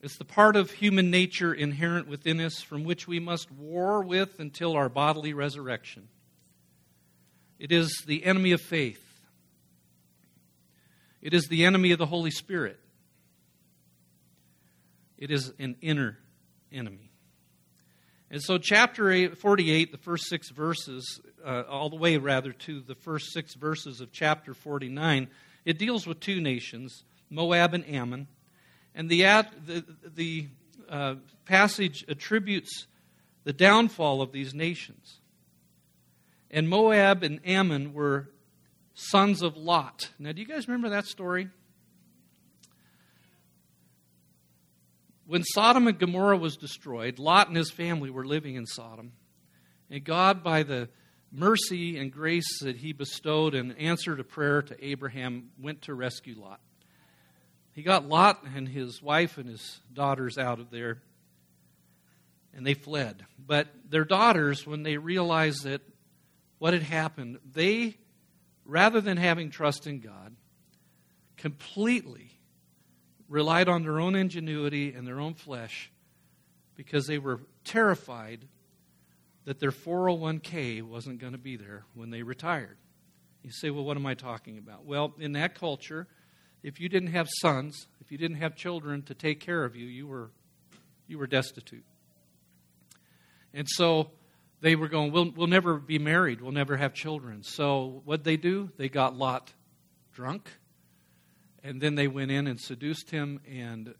It's 0.00 0.16
the 0.16 0.24
part 0.24 0.54
of 0.54 0.70
human 0.70 1.10
nature 1.10 1.52
inherent 1.52 2.06
within 2.06 2.40
us 2.40 2.60
from 2.60 2.84
which 2.84 3.08
we 3.08 3.18
must 3.18 3.50
war 3.50 4.04
with 4.04 4.38
until 4.38 4.76
our 4.76 4.88
bodily 4.88 5.34
resurrection. 5.34 6.06
It 7.58 7.72
is 7.72 8.04
the 8.06 8.24
enemy 8.24 8.52
of 8.52 8.60
faith. 8.60 9.02
It 11.20 11.34
is 11.34 11.48
the 11.48 11.64
enemy 11.64 11.90
of 11.90 11.98
the 11.98 12.06
Holy 12.06 12.30
Spirit. 12.30 12.78
It 15.18 15.32
is 15.32 15.52
an 15.58 15.74
inner 15.80 16.16
enemy. 16.70 17.10
And 18.30 18.40
so, 18.40 18.56
chapter 18.56 19.34
48, 19.34 19.90
the 19.90 19.98
first 19.98 20.28
six 20.28 20.50
verses, 20.50 21.20
uh, 21.44 21.64
all 21.68 21.90
the 21.90 21.96
way 21.96 22.18
rather 22.18 22.52
to 22.52 22.80
the 22.80 22.94
first 22.94 23.32
six 23.32 23.56
verses 23.56 24.00
of 24.00 24.12
chapter 24.12 24.54
49, 24.54 25.28
it 25.64 25.78
deals 25.78 26.06
with 26.06 26.20
two 26.20 26.40
nations, 26.40 27.04
Moab 27.30 27.74
and 27.74 27.88
Ammon. 27.88 28.26
And 28.94 29.08
the, 29.08 29.22
the, 29.66 29.84
the 30.14 30.48
uh, 30.88 31.14
passage 31.44 32.04
attributes 32.08 32.86
the 33.44 33.52
downfall 33.52 34.20
of 34.20 34.32
these 34.32 34.54
nations. 34.54 35.20
And 36.50 36.68
Moab 36.68 37.22
and 37.22 37.40
Ammon 37.46 37.94
were 37.94 38.28
sons 38.94 39.42
of 39.42 39.56
Lot. 39.56 40.10
Now, 40.18 40.32
do 40.32 40.40
you 40.40 40.46
guys 40.46 40.68
remember 40.68 40.90
that 40.90 41.06
story? 41.06 41.48
When 45.26 45.44
Sodom 45.44 45.88
and 45.88 45.98
Gomorrah 45.98 46.36
was 46.36 46.56
destroyed, 46.56 47.18
Lot 47.18 47.48
and 47.48 47.56
his 47.56 47.70
family 47.70 48.10
were 48.10 48.26
living 48.26 48.56
in 48.56 48.66
Sodom. 48.66 49.12
And 49.90 50.04
God, 50.04 50.42
by 50.42 50.62
the 50.62 50.90
mercy 51.32 51.98
and 51.98 52.12
grace 52.12 52.60
that 52.60 52.76
he 52.76 52.92
bestowed 52.92 53.54
and 53.54 53.76
answered 53.78 54.20
a 54.20 54.24
prayer 54.24 54.62
to 54.62 54.84
Abraham, 54.84 55.50
went 55.60 55.82
to 55.82 55.94
rescue 55.94 56.38
Lot. 56.38 56.60
He 57.72 57.82
got 57.82 58.06
Lot 58.06 58.44
and 58.54 58.68
his 58.68 59.02
wife 59.02 59.38
and 59.38 59.48
his 59.48 59.80
daughters 59.92 60.36
out 60.36 60.60
of 60.60 60.70
there, 60.70 60.98
and 62.54 62.66
they 62.66 62.74
fled. 62.74 63.24
But 63.38 63.68
their 63.88 64.04
daughters, 64.04 64.66
when 64.66 64.82
they 64.82 64.98
realized 64.98 65.64
that 65.64 65.80
what 66.58 66.74
had 66.74 66.82
happened, 66.82 67.38
they, 67.50 67.96
rather 68.66 69.00
than 69.00 69.16
having 69.16 69.50
trust 69.50 69.86
in 69.86 70.00
God, 70.00 70.36
completely 71.38 72.30
relied 73.28 73.68
on 73.68 73.82
their 73.82 73.98
own 73.98 74.14
ingenuity 74.14 74.92
and 74.92 75.06
their 75.06 75.18
own 75.18 75.32
flesh 75.32 75.90
because 76.76 77.06
they 77.06 77.18
were 77.18 77.40
terrified 77.64 78.46
that 79.44 79.58
their 79.58 79.72
401k 79.72 80.82
wasn't 80.82 81.20
going 81.20 81.32
to 81.32 81.38
be 81.38 81.56
there 81.56 81.84
when 81.94 82.10
they 82.10 82.22
retired. 82.22 82.76
You 83.42 83.50
say, 83.50 83.70
well, 83.70 83.84
what 83.84 83.96
am 83.96 84.06
I 84.06 84.14
talking 84.14 84.58
about? 84.58 84.84
Well, 84.84 85.14
in 85.18 85.32
that 85.32 85.54
culture, 85.54 86.06
if 86.62 86.80
you 86.80 86.88
didn't 86.88 87.10
have 87.10 87.28
sons, 87.40 87.88
if 88.00 88.12
you 88.12 88.18
didn't 88.18 88.36
have 88.36 88.54
children 88.54 89.02
to 89.02 89.14
take 89.14 89.40
care 89.40 89.64
of 89.64 89.74
you, 89.74 89.86
you 89.86 90.06
were, 90.06 90.30
you 91.08 91.18
were 91.18 91.26
destitute. 91.26 91.84
And 93.52 93.68
so 93.68 94.10
they 94.60 94.76
were 94.76 94.88
going, 94.88 95.10
we'll, 95.10 95.30
we'll 95.32 95.48
never 95.48 95.76
be 95.76 95.98
married, 95.98 96.40
we'll 96.40 96.52
never 96.52 96.76
have 96.76 96.94
children. 96.94 97.42
So 97.42 98.02
what 98.04 98.22
they 98.22 98.36
do? 98.36 98.70
They 98.76 98.88
got 98.88 99.16
Lot 99.16 99.52
drunk, 100.12 100.48
and 101.64 101.80
then 101.80 101.96
they 101.96 102.06
went 102.06 102.30
in 102.30 102.46
and 102.46 102.60
seduced 102.60 103.10
him, 103.10 103.40
and 103.50 103.94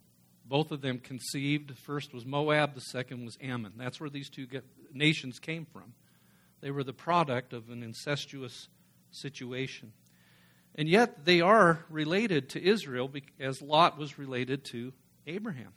both 0.53 0.71
of 0.71 0.83
them 0.83 0.99
conceived. 0.99 1.71
The 1.71 1.75
first 1.75 2.13
was 2.13 2.27
Moab, 2.27 2.75
the 2.75 2.81
second 2.83 3.25
was 3.25 3.39
Ammon. 3.41 3.73
That's 3.79 3.99
where 3.99 4.11
these 4.11 4.29
two 4.29 4.47
nations 4.93 5.39
came 5.39 5.65
from. 5.65 5.95
They 6.61 6.71
were 6.71 6.85
the 6.85 6.93
product 6.93 7.55
of 7.55 7.71
an 7.71 7.83
incestuous 7.83 8.69
situation. 9.13 9.95
And 10.75 10.91
yet 10.91 11.25
they 11.25 11.41
are 11.41 11.87
related 11.89 12.51
to 12.51 12.63
Israel 12.63 13.11
as 13.41 13.63
Lot 13.63 13.97
was 13.97 14.19
related 14.19 14.63
to 14.73 14.93
Abraham. 15.27 15.73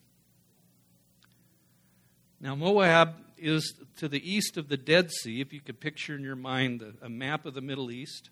Now, 2.42 2.56
Moab 2.56 3.14
is 3.38 3.76
to 3.96 4.10
the 4.10 4.30
east 4.30 4.58
of 4.58 4.68
the 4.68 4.76
Dead 4.76 5.10
Sea, 5.10 5.40
if 5.40 5.54
you 5.54 5.62
could 5.62 5.80
picture 5.80 6.16
in 6.16 6.22
your 6.22 6.36
mind 6.36 6.84
a 7.02 7.08
map 7.08 7.46
of 7.46 7.54
the 7.54 7.62
Middle 7.62 7.92
East. 7.92 8.30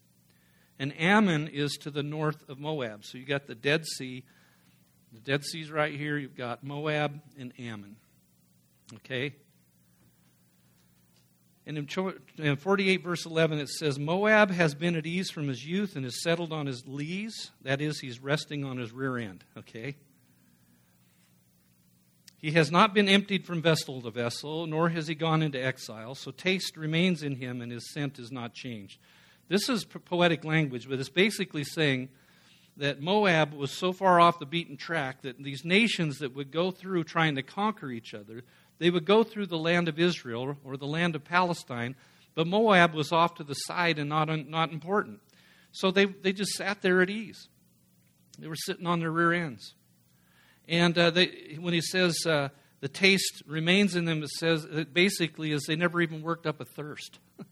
And 0.77 0.93
Ammon 0.99 1.47
is 1.47 1.77
to 1.83 1.89
the 1.89 2.03
north 2.03 2.49
of 2.49 2.59
Moab. 2.59 3.05
So 3.05 3.17
you 3.17 3.25
got 3.25 3.47
the 3.47 3.55
Dead 3.55 3.85
Sea. 3.85 4.25
The 5.13 5.19
Dead 5.19 5.43
Sea's 5.43 5.71
right 5.71 5.93
here. 5.93 6.17
You've 6.17 6.35
got 6.35 6.63
Moab 6.63 7.21
and 7.37 7.53
Ammon. 7.59 7.95
Okay? 8.95 9.35
And 11.65 11.77
in 12.37 12.55
48, 12.57 13.03
verse 13.03 13.25
11, 13.25 13.59
it 13.59 13.69
says, 13.69 13.97
Moab 13.97 14.51
has 14.51 14.75
been 14.75 14.97
at 14.97 15.05
ease 15.05 15.29
from 15.29 15.47
his 15.47 15.63
youth 15.65 15.95
and 15.95 16.05
is 16.05 16.21
settled 16.21 16.51
on 16.51 16.65
his 16.65 16.83
lees. 16.85 17.51
That 17.61 17.79
is, 17.79 17.99
he's 17.99 18.19
resting 18.19 18.65
on 18.65 18.77
his 18.77 18.91
rear 18.91 19.17
end. 19.17 19.45
Okay? 19.57 19.95
He 22.37 22.51
has 22.51 22.69
not 22.69 22.93
been 22.93 23.07
emptied 23.07 23.45
from 23.45 23.61
vessel 23.61 24.01
to 24.01 24.11
vessel, 24.11 24.67
nor 24.67 24.89
has 24.89 25.07
he 25.07 25.15
gone 25.15 25.41
into 25.41 25.63
exile. 25.63 26.15
So 26.15 26.31
taste 26.31 26.75
remains 26.75 27.23
in 27.23 27.37
him, 27.37 27.61
and 27.61 27.71
his 27.71 27.93
scent 27.93 28.19
is 28.19 28.29
not 28.29 28.53
changed. 28.53 28.99
This 29.47 29.69
is 29.69 29.85
poetic 29.85 30.43
language, 30.43 30.89
but 30.89 30.99
it's 30.99 31.07
basically 31.07 31.63
saying 31.63 32.09
that 32.77 33.01
Moab 33.01 33.53
was 33.53 33.71
so 33.71 33.93
far 33.93 34.19
off 34.19 34.39
the 34.39 34.45
beaten 34.45 34.77
track 34.77 35.21
that 35.21 35.41
these 35.41 35.63
nations 35.63 36.19
that 36.19 36.35
would 36.35 36.51
go 36.51 36.71
through 36.71 37.03
trying 37.03 37.35
to 37.35 37.43
conquer 37.43 37.91
each 37.91 38.13
other, 38.13 38.43
they 38.79 38.89
would 38.89 39.05
go 39.05 39.23
through 39.23 39.45
the 39.47 39.57
land 39.57 39.87
of 39.87 39.99
Israel 39.99 40.57
or 40.63 40.77
the 40.77 40.87
land 40.87 41.15
of 41.15 41.23
Palestine, 41.23 41.95
but 42.35 42.47
Moab 42.47 42.93
was 42.93 43.11
off 43.11 43.35
to 43.35 43.43
the 43.43 43.53
side 43.53 43.99
and 43.99 44.09
not, 44.09 44.27
not 44.49 44.71
important. 44.71 45.19
So 45.71 45.91
they, 45.91 46.05
they 46.05 46.33
just 46.33 46.53
sat 46.53 46.81
there 46.81 47.01
at 47.01 47.09
ease. 47.09 47.47
They 48.39 48.47
were 48.47 48.55
sitting 48.55 48.87
on 48.87 48.99
their 48.99 49.11
rear 49.11 49.33
ends. 49.33 49.75
And 50.67 50.97
uh, 50.97 51.11
they, 51.11 51.57
when 51.59 51.73
he 51.73 51.81
says 51.81 52.25
uh, 52.25 52.49
the 52.79 52.87
taste 52.87 53.43
remains 53.45 53.95
in 53.95 54.05
them, 54.05 54.23
it 54.23 54.29
says 54.29 54.65
it 54.65 54.93
basically 54.93 55.51
is 55.51 55.63
they 55.63 55.75
never 55.75 56.01
even 56.01 56.21
worked 56.21 56.47
up 56.47 56.59
a 56.59 56.65
thirst. 56.65 57.19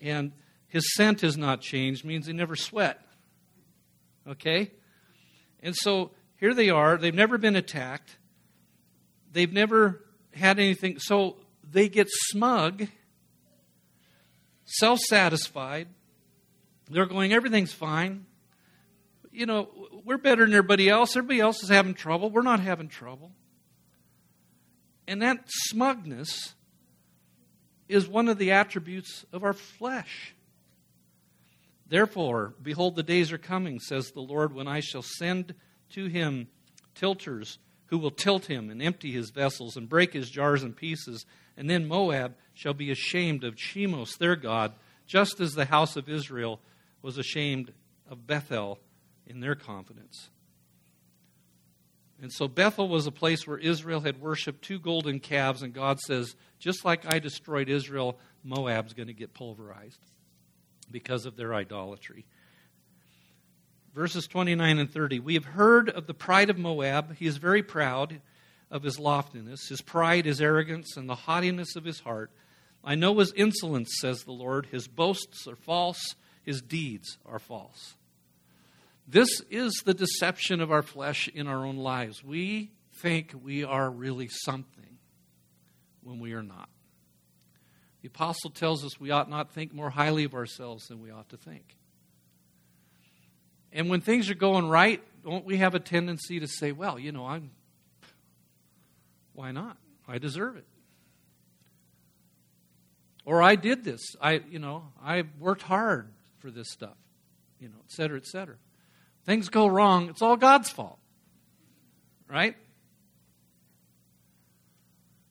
and 0.00 0.32
his 0.68 0.94
scent 0.94 1.22
has 1.22 1.36
not 1.36 1.60
changed, 1.60 2.04
means 2.04 2.26
they 2.26 2.32
never 2.32 2.54
sweat. 2.54 3.00
Okay? 4.28 4.70
And 5.62 5.74
so 5.74 6.12
here 6.36 6.54
they 6.54 6.70
are. 6.70 6.96
They've 6.96 7.14
never 7.14 7.38
been 7.38 7.56
attacked. 7.56 8.16
They've 9.32 9.52
never 9.52 10.04
had 10.32 10.58
anything. 10.58 10.98
So 10.98 11.36
they 11.68 11.88
get 11.88 12.06
smug, 12.10 12.86
self 14.64 15.00
satisfied. 15.00 15.88
They're 16.90 17.06
going, 17.06 17.32
everything's 17.32 17.72
fine. 17.72 18.26
You 19.30 19.46
know, 19.46 19.68
we're 20.04 20.18
better 20.18 20.44
than 20.44 20.54
everybody 20.54 20.88
else. 20.88 21.16
Everybody 21.16 21.40
else 21.40 21.62
is 21.62 21.68
having 21.68 21.94
trouble. 21.94 22.30
We're 22.30 22.42
not 22.42 22.60
having 22.60 22.88
trouble. 22.88 23.32
And 25.06 25.22
that 25.22 25.44
smugness 25.46 26.54
is 27.88 28.06
one 28.06 28.28
of 28.28 28.38
the 28.38 28.52
attributes 28.52 29.24
of 29.32 29.44
our 29.44 29.52
flesh. 29.52 30.34
Therefore, 31.88 32.54
behold, 32.62 32.96
the 32.96 33.02
days 33.02 33.32
are 33.32 33.38
coming, 33.38 33.80
says 33.80 34.10
the 34.10 34.20
Lord, 34.20 34.52
when 34.52 34.68
I 34.68 34.80
shall 34.80 35.02
send 35.02 35.54
to 35.90 36.06
him 36.06 36.48
tilters 36.94 37.58
who 37.86 37.98
will 37.98 38.10
tilt 38.10 38.46
him 38.46 38.68
and 38.68 38.82
empty 38.82 39.12
his 39.12 39.30
vessels 39.30 39.76
and 39.76 39.88
break 39.88 40.12
his 40.12 40.28
jars 40.28 40.62
in 40.62 40.74
pieces. 40.74 41.24
And 41.56 41.68
then 41.68 41.88
Moab 41.88 42.34
shall 42.52 42.74
be 42.74 42.90
ashamed 42.90 43.42
of 43.44 43.56
Chemosh, 43.56 44.18
their 44.18 44.36
God, 44.36 44.74
just 45.06 45.40
as 45.40 45.52
the 45.52 45.64
house 45.64 45.96
of 45.96 46.08
Israel 46.08 46.60
was 47.00 47.16
ashamed 47.16 47.72
of 48.08 48.26
Bethel 48.26 48.78
in 49.26 49.40
their 49.40 49.54
confidence. 49.54 50.28
And 52.20 52.32
so 52.32 52.48
Bethel 52.48 52.88
was 52.88 53.06
a 53.06 53.12
place 53.12 53.46
where 53.46 53.58
Israel 53.58 54.00
had 54.00 54.20
worshiped 54.20 54.62
two 54.62 54.78
golden 54.78 55.20
calves, 55.20 55.62
and 55.62 55.72
God 55.72 56.00
says, 56.00 56.34
just 56.58 56.84
like 56.84 57.10
I 57.10 57.20
destroyed 57.20 57.68
Israel, 57.68 58.18
Moab's 58.42 58.92
going 58.92 59.06
to 59.06 59.14
get 59.14 59.32
pulverized 59.32 60.00
because 60.90 61.26
of 61.26 61.36
their 61.36 61.54
idolatry. 61.54 62.26
Verses 63.94 64.26
29 64.26 64.78
and 64.78 64.92
30. 64.92 65.20
We 65.20 65.34
have 65.34 65.44
heard 65.44 65.88
of 65.88 66.06
the 66.06 66.14
pride 66.14 66.50
of 66.50 66.58
Moab. 66.58 67.16
He 67.16 67.26
is 67.26 67.36
very 67.36 67.62
proud 67.62 68.20
of 68.70 68.82
his 68.82 68.98
loftiness, 68.98 69.68
his 69.68 69.80
pride, 69.80 70.26
his 70.26 70.40
arrogance, 70.40 70.96
and 70.96 71.08
the 71.08 71.14
haughtiness 71.14 71.74
of 71.74 71.84
his 71.84 72.00
heart. 72.00 72.30
I 72.84 72.94
know 72.94 73.18
his 73.18 73.32
insolence, 73.32 73.90
says 74.00 74.22
the 74.22 74.32
Lord. 74.32 74.66
His 74.66 74.86
boasts 74.88 75.46
are 75.48 75.56
false, 75.56 76.14
his 76.42 76.62
deeds 76.62 77.18
are 77.26 77.38
false. 77.38 77.94
This 79.06 79.40
is 79.50 79.72
the 79.84 79.94
deception 79.94 80.60
of 80.60 80.70
our 80.70 80.82
flesh 80.82 81.28
in 81.28 81.46
our 81.46 81.64
own 81.64 81.78
lives. 81.78 82.22
We 82.22 82.72
think 83.00 83.32
we 83.42 83.64
are 83.64 83.90
really 83.90 84.28
something 84.28 84.98
when 86.02 86.20
we 86.20 86.34
are 86.34 86.42
not. 86.42 86.68
The 88.02 88.08
apostle 88.08 88.50
tells 88.50 88.84
us 88.84 89.00
we 89.00 89.10
ought 89.10 89.28
not 89.28 89.52
think 89.52 89.74
more 89.74 89.90
highly 89.90 90.24
of 90.24 90.34
ourselves 90.34 90.86
than 90.86 91.02
we 91.02 91.10
ought 91.10 91.28
to 91.30 91.36
think. 91.36 91.76
And 93.72 93.90
when 93.90 94.00
things 94.00 94.30
are 94.30 94.34
going 94.34 94.68
right, 94.68 95.02
don't 95.24 95.44
we 95.44 95.58
have 95.58 95.74
a 95.74 95.80
tendency 95.80 96.40
to 96.40 96.46
say, 96.46 96.72
well, 96.72 96.98
you 96.98 97.12
know, 97.12 97.26
I'm, 97.26 97.50
why 99.34 99.52
not? 99.52 99.76
I 100.06 100.18
deserve 100.18 100.56
it. 100.56 100.66
Or 103.24 103.42
I 103.42 103.56
did 103.56 103.84
this. 103.84 104.00
I, 104.22 104.40
you 104.48 104.58
know, 104.58 104.84
I 105.04 105.24
worked 105.38 105.62
hard 105.62 106.08
for 106.38 106.50
this 106.50 106.70
stuff, 106.70 106.96
you 107.60 107.68
know, 107.68 107.76
et 107.84 107.92
cetera, 107.92 108.16
et 108.16 108.26
cetera. 108.26 108.56
Things 109.26 109.50
go 109.50 109.66
wrong, 109.66 110.08
it's 110.08 110.22
all 110.22 110.36
God's 110.36 110.70
fault. 110.70 110.98
Right? 112.26 112.56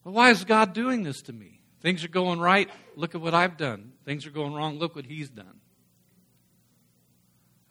Well, 0.03 0.13
why 0.13 0.29
is 0.29 0.43
God 0.43 0.73
doing 0.73 1.03
this 1.03 1.21
to 1.23 1.33
me? 1.33 1.56
Things 1.81 2.03
are 2.03 2.09
going 2.09 2.39
right. 2.39 2.69
Look 2.95 3.15
at 3.15 3.21
what 3.21 3.33
I've 3.33 3.57
done. 3.57 3.93
Things 4.05 4.25
are 4.25 4.31
going 4.31 4.53
wrong. 4.53 4.79
Look 4.79 4.95
what 4.95 5.05
he's 5.05 5.29
done. 5.29 5.59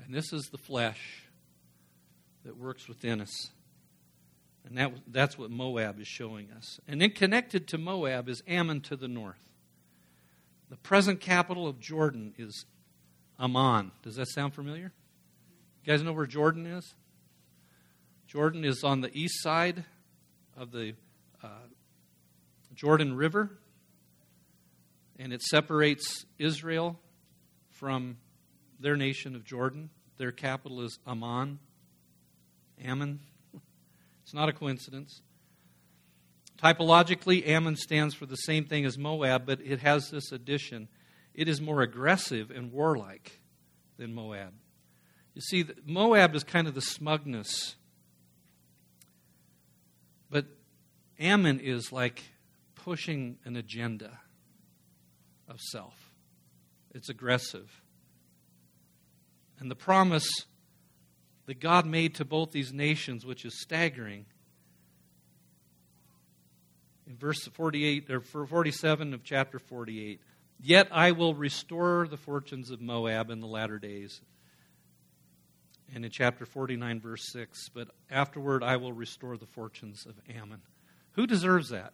And 0.05 0.15
this 0.15 0.33
is 0.33 0.45
the 0.53 0.59
flesh 0.59 1.25
that 2.45 2.57
works 2.57 2.89
within 2.89 3.21
us. 3.21 3.51
And 4.65 4.79
that, 4.79 4.93
that's 5.09 5.37
what 5.37 5.51
Moab 5.51 6.01
is 6.01 6.07
showing 6.07 6.51
us. 6.57 6.81
And 6.87 7.01
then 7.01 7.11
connected 7.11 7.67
to 7.69 7.79
Moab 7.79 8.29
is 8.29 8.43
Ammon 8.47 8.81
to 8.83 8.97
the 8.97 9.09
north. 9.09 9.51
The 10.71 10.77
present 10.77 11.21
capital 11.21 11.67
of 11.67 11.79
Jordan 11.79 12.35
is 12.39 12.67
Amman. 13.39 13.93
Does 14.03 14.17
that 14.17 14.29
sound 14.29 14.55
familiar? 14.55 14.93
You 15.85 15.93
guys 15.93 16.03
know 16.03 16.13
where 16.13 16.27
Jordan 16.27 16.67
is? 16.67 16.95
Jordan 18.27 18.65
is 18.65 18.83
on 18.83 19.01
the 19.01 19.17
east 19.17 19.41
side 19.43 19.85
of 20.57 20.73
the 20.73 20.95
uh, 21.43 21.49
Jordan 22.75 23.17
River 23.17 23.51
and 25.19 25.33
it 25.33 25.43
separates 25.43 26.27
Israel 26.39 26.99
from 27.71 28.19
their 28.81 28.97
nation 28.97 29.35
of 29.35 29.45
Jordan. 29.45 29.91
Their 30.19 30.33
capital 30.33 30.83
is 30.83 30.99
Amman. 31.07 31.59
Ammon. 32.85 33.21
It's 34.23 34.35
not 34.35 34.49
a 34.49 34.53
coincidence. 34.53 35.23
Typologically, 36.63 37.47
Ammon 37.47 37.77
stands 37.77 38.15
for 38.15 38.27
the 38.27 38.37
same 38.37 38.65
thing 38.65 38.85
as 38.85 38.97
Moab, 38.99 39.47
but 39.47 39.61
it 39.61 39.81
has 39.81 40.11
this 40.11 40.33
addition. 40.33 40.89
It 41.35 41.49
is 41.49 41.61
more 41.61 41.83
aggressive 41.83 42.51
and 42.51 42.73
warlike 42.73 43.41
than 43.99 44.15
Moab. 44.15 44.55
You 45.35 45.43
see, 45.43 45.67
Moab 45.85 46.35
is 46.35 46.45
kind 46.45 46.67
of 46.67 46.75
the 46.75 46.81
smugness, 46.81 47.77
but 50.31 50.47
Ammon 51.19 51.61
is 51.61 51.93
like 51.93 52.23
pushing 52.75 53.37
an 53.45 53.57
agenda 53.57 54.19
of 55.49 55.61
self. 55.61 56.13
It's 56.95 57.09
aggressive. 57.09 57.83
And 59.59 59.71
the 59.71 59.77
promise 59.77 60.29
that 61.47 61.61
God 61.61 61.87
made 61.87 62.17
to 62.17 62.25
both 62.25 62.51
these 62.51 62.73
nations, 62.73 63.25
which 63.25 63.45
is 63.45 63.61
staggering, 63.61 64.27
in 67.07 67.17
verse 67.17 67.47
48 67.47 68.11
or 68.11 68.21
47 68.21 69.15
of 69.15 69.23
chapter 69.23 69.59
48, 69.59 70.21
yet 70.61 70.89
I 70.91 71.13
will 71.13 71.35
restore 71.35 72.09
the 72.09 72.17
fortunes 72.17 72.71
of 72.71 72.81
Moab 72.81 73.31
in 73.31 73.41
the 73.41 73.47
latter 73.47 73.79
days. 73.79 74.21
And 75.95 76.05
in 76.05 76.11
chapter 76.11 76.45
49, 76.45 77.01
verse 77.01 77.31
6, 77.33 77.69
but 77.69 77.89
afterward 78.11 78.65
I 78.65 78.77
will 78.77 78.93
restore 78.93 79.37
the 79.37 79.47
fortunes 79.47 80.05
of 80.05 80.15
Ammon. 80.37 80.63
Who 81.13 81.27
deserves 81.27 81.69
that? 81.69 81.93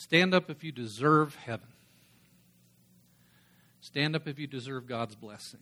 Stand 0.00 0.32
up 0.32 0.48
if 0.48 0.64
you 0.64 0.72
deserve 0.72 1.34
heaven. 1.34 1.68
Stand 3.82 4.16
up 4.16 4.26
if 4.26 4.38
you 4.38 4.46
deserve 4.46 4.86
God's 4.86 5.14
blessing. 5.14 5.60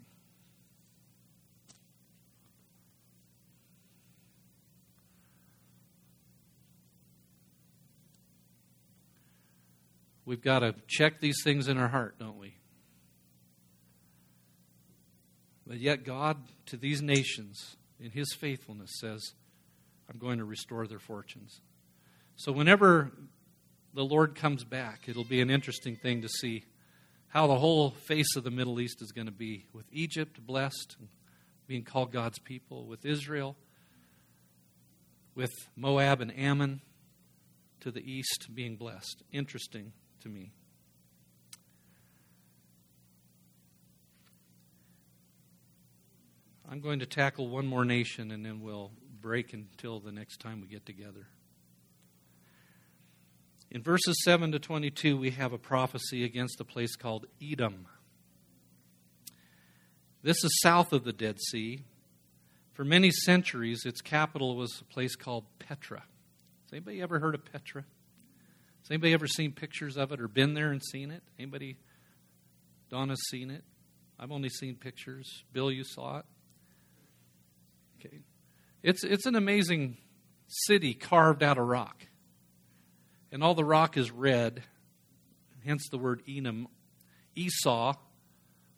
We've 10.25 10.41
got 10.41 10.61
to 10.61 10.77
check 10.87 11.19
these 11.19 11.43
things 11.43 11.67
in 11.67 11.77
our 11.77 11.89
heart, 11.89 12.15
don't 12.21 12.39
we? 12.39 12.55
But 15.67 15.81
yet, 15.81 16.05
God, 16.05 16.37
to 16.67 16.77
these 16.77 17.03
nations, 17.03 17.75
in 17.99 18.13
His 18.13 18.33
faithfulness, 18.35 19.01
says, 19.01 19.33
I'm 20.09 20.21
going 20.21 20.39
to 20.39 20.45
restore 20.45 20.87
their 20.87 21.01
fortunes. 21.01 21.61
So, 22.37 22.53
whenever 22.53 23.11
the 23.95 24.05
Lord 24.05 24.35
comes 24.35 24.65
back, 24.65 25.09
it'll 25.09 25.25
be 25.25 25.41
an 25.41 25.51
interesting 25.51 25.97
thing 25.97 26.23
to 26.23 26.29
see 26.29 26.65
how 27.29 27.47
the 27.47 27.59
whole 27.59 27.91
face 27.91 28.37
of 28.37 28.45
the 28.45 28.51
Middle 28.51 28.81
East 28.81 29.03
is 29.03 29.13
going 29.13 29.27
to 29.27 29.33
be 29.33 29.67
with 29.73 29.87
Egypt 29.93 30.45
blessed, 30.47 30.97
being 31.67 31.85
called 31.85 32.13
God's 32.13 32.39
people, 32.39 32.87
with 32.87 33.05
Israel, 33.05 33.57
with 35.35 35.53
Moab 35.77 36.21
and 36.21 36.37
Ammon, 36.37 36.81
to 37.81 37.91
the 37.91 38.01
east 38.01 38.49
being 38.55 38.77
blessed. 38.77 39.23
Interesting 39.33 39.93
to 40.23 40.29
me. 40.29 40.53
I'm 46.71 46.81
going 46.81 46.99
to 46.99 47.07
tackle 47.07 47.49
one 47.49 47.67
more 47.67 47.85
nation 47.85 48.31
and 48.31 48.45
then 48.45 48.61
we'll 48.61 48.91
break 49.21 49.53
until 49.53 50.01
the 50.01 50.13
next 50.13 50.41
time 50.41 50.61
we 50.61 50.67
get 50.67 50.85
together. 50.85 51.29
In 53.71 53.83
verses 53.83 54.17
7 54.25 54.53
to 54.53 54.59
22, 54.59 55.17
we 55.17 55.31
have 55.31 55.53
a 55.53 55.59
prophecy 55.59 56.25
against 56.25 56.61
a 56.61 56.65
place 56.65 56.97
called 56.97 57.27
Edom. 57.43 57.87
This 60.23 60.43
is 60.43 60.59
south 60.63 60.93
of 60.93 61.05
the 61.05 61.13
Dead 61.13 61.39
Sea. 61.51 61.85
For 62.73 62.85
many 62.85 63.11
centuries, 63.11 63.83
its 63.85 64.01
capital 64.01 64.57
was 64.57 64.81
a 64.81 64.85
place 64.85 65.17
called 65.17 65.45
Petra. 65.59 66.01
Has 66.01 66.73
anybody 66.73 67.03
ever 67.03 67.19
heard 67.19 67.35
of 67.35 67.45
Petra? 67.45 67.83
Has 67.83 68.91
anybody 68.91 69.13
ever 69.13 69.27
seen 69.27 69.53
pictures 69.53 69.97
of 69.97 70.13
it 70.13 70.21
or 70.21 70.29
been 70.29 70.55
there 70.55 70.71
and 70.71 70.83
seen 70.83 71.11
it? 71.11 71.23
Anybody? 71.39 71.77
Donna's 72.89 73.21
seen 73.31 73.51
it. 73.51 73.65
I've 74.19 74.33
only 74.33 74.49
seen 74.49 74.77
pictures. 74.77 75.45
Bill, 75.53 75.71
you 75.71 75.85
saw 75.85 76.19
it. 76.19 76.25
Okay, 78.01 78.19
it's 78.83 79.05
it's 79.05 79.27
an 79.27 79.35
amazing 79.35 79.97
city 80.47 80.95
carved 80.95 81.43
out 81.43 81.59
of 81.59 81.67
rock, 81.67 82.07
and 83.31 83.43
all 83.43 83.55
the 83.55 83.65
rock 83.65 83.97
is 83.97 84.11
red. 84.11 84.63
Hence 85.65 85.89
the 85.91 85.99
word 85.99 86.23
Edom. 86.29 86.69
Esau 87.35 87.95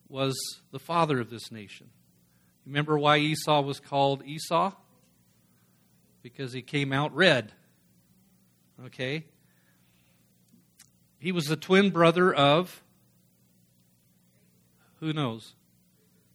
was 0.09 0.37
the 0.73 0.79
father 0.79 1.21
of 1.21 1.31
this 1.31 1.53
nation. 1.53 1.89
Remember 2.67 2.99
why 2.99 3.19
Esau 3.19 3.61
was 3.63 3.81
called 3.81 4.25
Esau? 4.25 4.73
Because 6.23 6.53
he 6.53 6.63
came 6.63 6.93
out 6.93 7.15
red. 7.15 7.53
Okay? 8.87 9.25
He 11.19 11.33
was 11.33 11.47
the 11.47 11.57
twin 11.57 11.91
brother 11.91 12.35
of, 12.35 12.83
who 15.01 15.13
knows? 15.13 15.55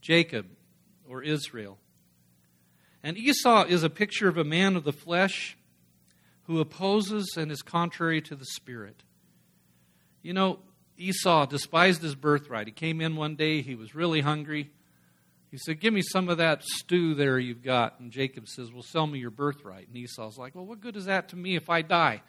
Jacob 0.01 0.45
or 1.07 1.21
Israel. 1.21 1.77
And 3.03 3.17
Esau 3.17 3.65
is 3.65 3.83
a 3.83 3.89
picture 3.89 4.27
of 4.27 4.37
a 4.37 4.43
man 4.43 4.75
of 4.75 4.83
the 4.83 4.93
flesh 4.93 5.57
who 6.45 6.59
opposes 6.59 7.35
and 7.37 7.51
is 7.51 7.61
contrary 7.61 8.21
to 8.21 8.35
the 8.35 8.45
spirit. 8.45 9.03
You 10.21 10.33
know, 10.33 10.59
Esau 10.97 11.45
despised 11.45 12.01
his 12.01 12.15
birthright. 12.15 12.67
He 12.67 12.73
came 12.73 13.01
in 13.01 13.15
one 13.15 13.35
day, 13.35 13.61
he 13.61 13.75
was 13.75 13.95
really 13.95 14.21
hungry. 14.21 14.71
He 15.51 15.57
said, 15.57 15.79
Give 15.79 15.93
me 15.93 16.01
some 16.01 16.29
of 16.29 16.37
that 16.37 16.63
stew 16.63 17.15
there 17.15 17.39
you've 17.39 17.63
got. 17.63 17.99
And 17.99 18.11
Jacob 18.11 18.47
says, 18.47 18.71
Well, 18.71 18.83
sell 18.83 19.07
me 19.07 19.19
your 19.19 19.31
birthright. 19.31 19.87
And 19.87 19.95
Esau's 19.95 20.37
like, 20.37 20.55
Well, 20.55 20.65
what 20.65 20.81
good 20.81 20.95
is 20.95 21.05
that 21.05 21.29
to 21.29 21.35
me 21.35 21.55
if 21.55 21.69
I 21.69 21.81
die? 21.81 22.21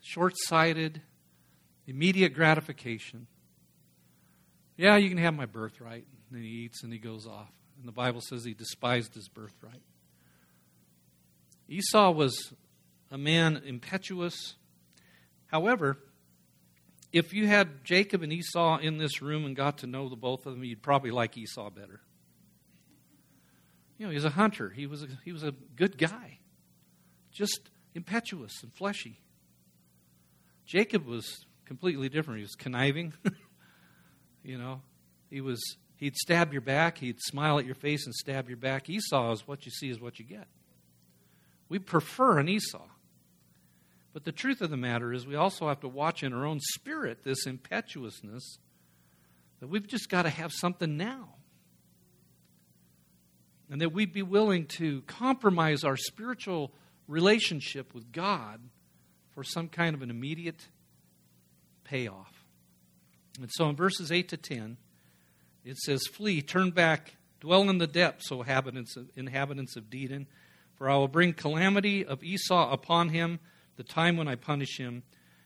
Short 0.00 0.34
sighted, 0.36 1.02
immediate 1.86 2.34
gratification. 2.34 3.26
Yeah, 4.76 4.96
you 4.96 5.08
can 5.08 5.18
have 5.18 5.34
my 5.34 5.46
birthright. 5.46 6.06
And 6.28 6.38
then 6.38 6.42
he 6.42 6.64
eats 6.64 6.82
and 6.82 6.92
he 6.92 6.98
goes 6.98 7.26
off. 7.26 7.52
And 7.78 7.86
the 7.86 7.92
Bible 7.92 8.20
says 8.22 8.44
he 8.44 8.54
despised 8.54 9.14
his 9.14 9.28
birthright. 9.28 9.82
Esau 11.68 12.10
was 12.10 12.52
a 13.10 13.18
man 13.18 13.62
impetuous. 13.64 14.54
However, 15.46 15.98
if 17.12 17.32
you 17.32 17.46
had 17.46 17.84
Jacob 17.84 18.22
and 18.22 18.32
Esau 18.32 18.78
in 18.78 18.98
this 18.98 19.20
room 19.20 19.44
and 19.44 19.56
got 19.56 19.78
to 19.78 19.86
know 19.86 20.08
the 20.08 20.16
both 20.16 20.46
of 20.46 20.54
them, 20.54 20.64
you'd 20.64 20.82
probably 20.82 21.10
like 21.10 21.36
Esau 21.36 21.70
better. 21.70 22.00
You 23.98 24.06
know, 24.06 24.12
he's 24.12 24.24
a 24.24 24.30
hunter. 24.30 24.70
He 24.70 24.86
was 24.86 25.02
a, 25.02 25.08
he 25.24 25.32
was 25.32 25.42
a 25.42 25.52
good 25.76 25.98
guy, 25.98 26.38
just 27.32 27.70
impetuous 27.94 28.62
and 28.62 28.72
fleshy. 28.72 29.20
Jacob 30.64 31.06
was 31.06 31.44
completely 31.66 32.08
different. 32.08 32.38
He 32.38 32.44
was 32.44 32.54
conniving. 32.54 33.12
you 34.42 34.56
know, 34.56 34.82
he 35.28 35.40
was 35.40 35.60
he'd 35.96 36.16
stab 36.16 36.52
your 36.52 36.62
back. 36.62 36.98
He'd 36.98 37.20
smile 37.20 37.58
at 37.58 37.66
your 37.66 37.74
face 37.74 38.06
and 38.06 38.14
stab 38.14 38.48
your 38.48 38.56
back. 38.56 38.88
Esau 38.88 39.32
is 39.32 39.46
what 39.46 39.66
you 39.66 39.72
see 39.72 39.90
is 39.90 40.00
what 40.00 40.18
you 40.18 40.24
get. 40.24 40.46
We 41.68 41.78
prefer 41.78 42.38
an 42.38 42.48
Esau. 42.48 42.86
But 44.12 44.24
the 44.24 44.32
truth 44.32 44.60
of 44.60 44.70
the 44.70 44.76
matter 44.76 45.12
is, 45.12 45.26
we 45.26 45.36
also 45.36 45.68
have 45.68 45.80
to 45.80 45.88
watch 45.88 46.22
in 46.22 46.32
our 46.32 46.44
own 46.44 46.58
spirit 46.60 47.22
this 47.22 47.46
impetuousness 47.46 48.58
that 49.60 49.68
we've 49.68 49.86
just 49.86 50.08
got 50.08 50.22
to 50.22 50.30
have 50.30 50.52
something 50.52 50.96
now. 50.96 51.34
And 53.70 53.80
that 53.80 53.92
we'd 53.92 54.12
be 54.12 54.22
willing 54.22 54.66
to 54.78 55.02
compromise 55.02 55.84
our 55.84 55.96
spiritual 55.96 56.72
relationship 57.06 57.94
with 57.94 58.10
God 58.10 58.60
for 59.32 59.44
some 59.44 59.68
kind 59.68 59.94
of 59.94 60.02
an 60.02 60.10
immediate 60.10 60.66
payoff. 61.84 62.32
And 63.40 63.48
so 63.52 63.68
in 63.68 63.76
verses 63.76 64.10
8 64.10 64.28
to 64.30 64.36
10, 64.36 64.76
it 65.64 65.76
says, 65.78 66.06
Flee, 66.12 66.42
turn 66.42 66.70
back, 66.70 67.16
dwell 67.40 67.68
in 67.70 67.78
the 67.78 67.86
depths, 67.86 68.32
O 68.32 68.40
inhabitants 68.40 68.96
of, 68.96 69.08
inhabitants 69.14 69.76
of 69.76 69.84
Dedan, 69.84 70.26
for 70.74 70.90
I 70.90 70.96
will 70.96 71.08
bring 71.08 71.32
calamity 71.32 72.04
of 72.04 72.24
Esau 72.24 72.72
upon 72.72 73.10
him 73.10 73.38
the 73.80 73.84
time 73.84 74.18
when 74.18 74.28
I 74.28 74.34
punish 74.34 74.76
him. 74.76 75.02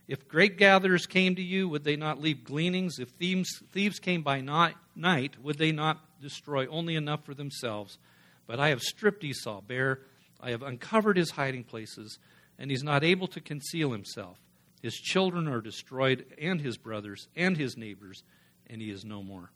If 0.09 0.27
grape 0.27 0.59
gatherers 0.59 1.07
came 1.07 1.37
to 1.37 1.41
you, 1.41 1.69
would 1.69 1.85
they 1.85 1.95
not 1.95 2.21
leave 2.21 2.43
gleanings? 2.43 2.99
If 2.99 3.11
thieves, 3.11 3.63
thieves 3.71 4.01
came 4.01 4.23
by 4.23 4.41
night, 4.41 5.41
would 5.41 5.57
they 5.57 5.71
not 5.71 6.01
destroy 6.21 6.67
only 6.67 6.97
enough 6.97 7.25
for 7.25 7.33
themselves? 7.33 7.97
But 8.49 8.59
I 8.59 8.71
have 8.71 8.81
stripped 8.81 9.23
Esau 9.23 9.61
bare, 9.61 10.01
I 10.41 10.51
have 10.51 10.65
uncovered 10.65 11.17
his 11.17 11.31
hiding 11.31 11.63
places, 11.63 12.19
and 12.59 12.73
he's 12.73 12.83
not 12.83 13.05
able 13.05 13.29
to 13.29 13.41
conceal 13.41 13.93
himself. 13.93 14.37
His 14.83 14.95
children 14.95 15.47
are 15.47 15.61
destroyed, 15.61 16.27
and 16.37 16.61
his 16.61 16.77
brothers, 16.77 17.29
and 17.37 17.57
his 17.57 17.77
neighbors, 17.77 18.25
and 18.67 18.83
he 18.83 18.91
is 18.91 19.05
no 19.05 19.23
more. 19.23 19.53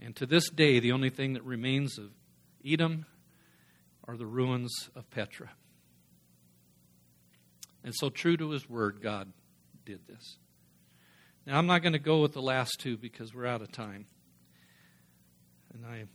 And 0.00 0.16
to 0.16 0.24
this 0.24 0.48
day, 0.48 0.80
the 0.80 0.92
only 0.92 1.10
thing 1.10 1.34
that 1.34 1.44
remains 1.44 1.98
of 1.98 2.08
Edom 2.64 3.04
are 4.08 4.16
the 4.16 4.24
ruins 4.24 4.88
of 4.96 5.10
Petra. 5.10 5.50
And 7.86 7.94
so, 7.94 8.10
true 8.10 8.36
to 8.36 8.50
his 8.50 8.68
word, 8.68 9.00
God 9.00 9.32
did 9.84 10.00
this. 10.08 10.38
Now, 11.46 11.56
I'm 11.56 11.68
not 11.68 11.82
going 11.82 11.92
to 11.92 12.00
go 12.00 12.20
with 12.20 12.32
the 12.32 12.42
last 12.42 12.80
two 12.80 12.96
because 12.96 13.32
we're 13.32 13.46
out 13.46 13.62
of 13.62 13.70
time. 13.70 14.06
And 15.72 15.86
I'm 15.86 16.08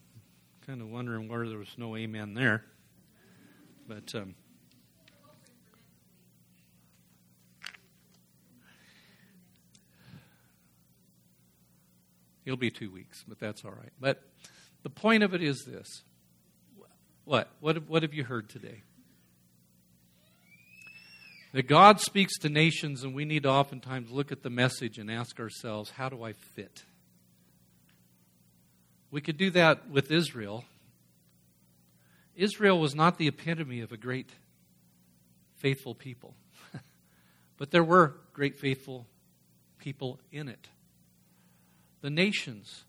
kind 0.68 0.82
of 0.82 0.90
wondering 0.90 1.30
where 1.30 1.48
there 1.48 1.58
was 1.58 1.74
no 1.78 1.96
amen 1.96 2.34
there. 2.34 2.66
But. 3.88 4.14
Um, 4.14 4.36
It'll 12.44 12.58
be 12.58 12.72
two 12.72 12.92
weeks, 12.92 13.24
but 13.26 13.40
that's 13.40 13.64
all 13.64 13.72
right. 13.72 13.94
But 14.00 14.22
the 14.82 14.90
point 14.90 15.24
of 15.24 15.34
it 15.34 15.44
is 15.44 15.64
this. 15.64 16.04
What? 17.24 17.48
What, 17.60 17.88
what 17.88 18.02
have 18.02 18.14
you 18.16 18.24
heard 18.26 18.50
today? 18.50 18.82
That 21.54 21.68
God 21.68 22.00
speaks 22.00 22.38
to 22.40 22.50
nations, 22.50 23.04
and 23.04 23.14
we 23.14 23.26
need 23.26 23.44
to 23.44 23.50
oftentimes 23.50 24.10
look 24.10 24.32
at 24.32 24.42
the 24.42 24.50
message 24.50 24.98
and 24.98 25.12
ask 25.12 25.40
ourselves, 25.40 25.92
how 25.92 26.08
do 26.08 26.24
I 26.24 26.32
fit? 26.32 26.84
We 29.12 29.20
could 29.20 29.38
do 29.38 29.50
that 29.52 29.90
with 29.90 30.10
Israel. 30.12 30.64
Israel 32.36 32.80
was 32.80 32.96
not 32.96 33.18
the 33.18 33.28
epitome 33.28 33.82
of 33.82 33.92
a 33.92 33.98
great, 33.98 34.30
faithful 35.58 35.94
people, 35.94 36.36
but 37.58 37.72
there 37.72 37.84
were 37.84 38.16
great, 38.32 38.58
faithful 38.58 39.06
people 39.78 40.22
in 40.32 40.48
it. 40.48 40.70
The 42.00 42.10
nations 42.10 42.86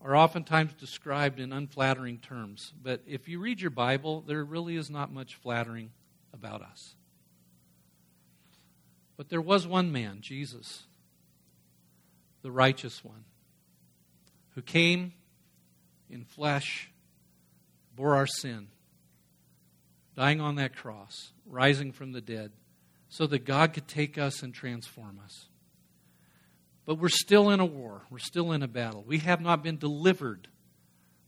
are 0.00 0.16
oftentimes 0.16 0.72
described 0.74 1.38
in 1.38 1.52
unflattering 1.52 2.18
terms, 2.18 2.72
but 2.82 3.02
if 3.06 3.28
you 3.28 3.38
read 3.38 3.60
your 3.60 3.70
Bible, 3.70 4.22
there 4.22 4.42
really 4.42 4.76
is 4.76 4.88
not 4.88 5.12
much 5.12 5.34
flattering 5.34 5.90
about 6.32 6.62
us. 6.62 6.94
But 9.18 9.28
there 9.28 9.42
was 9.42 9.66
one 9.66 9.90
man, 9.90 10.18
Jesus, 10.20 10.84
the 12.42 12.52
righteous 12.52 13.04
one, 13.04 13.24
who 14.54 14.62
came 14.62 15.12
in 16.08 16.24
flesh, 16.24 16.90
bore 17.94 18.14
our 18.14 18.28
sin, 18.28 18.68
dying 20.16 20.40
on 20.40 20.54
that 20.54 20.76
cross, 20.76 21.32
rising 21.44 21.90
from 21.90 22.12
the 22.12 22.20
dead, 22.20 22.52
so 23.08 23.26
that 23.26 23.44
God 23.44 23.72
could 23.72 23.88
take 23.88 24.18
us 24.18 24.42
and 24.42 24.54
transform 24.54 25.20
us. 25.22 25.46
But 26.86 27.00
we're 27.00 27.08
still 27.08 27.50
in 27.50 27.58
a 27.58 27.66
war. 27.66 28.02
We're 28.10 28.18
still 28.18 28.52
in 28.52 28.62
a 28.62 28.68
battle. 28.68 29.04
We 29.06 29.18
have 29.18 29.40
not 29.40 29.64
been 29.64 29.78
delivered 29.78 30.46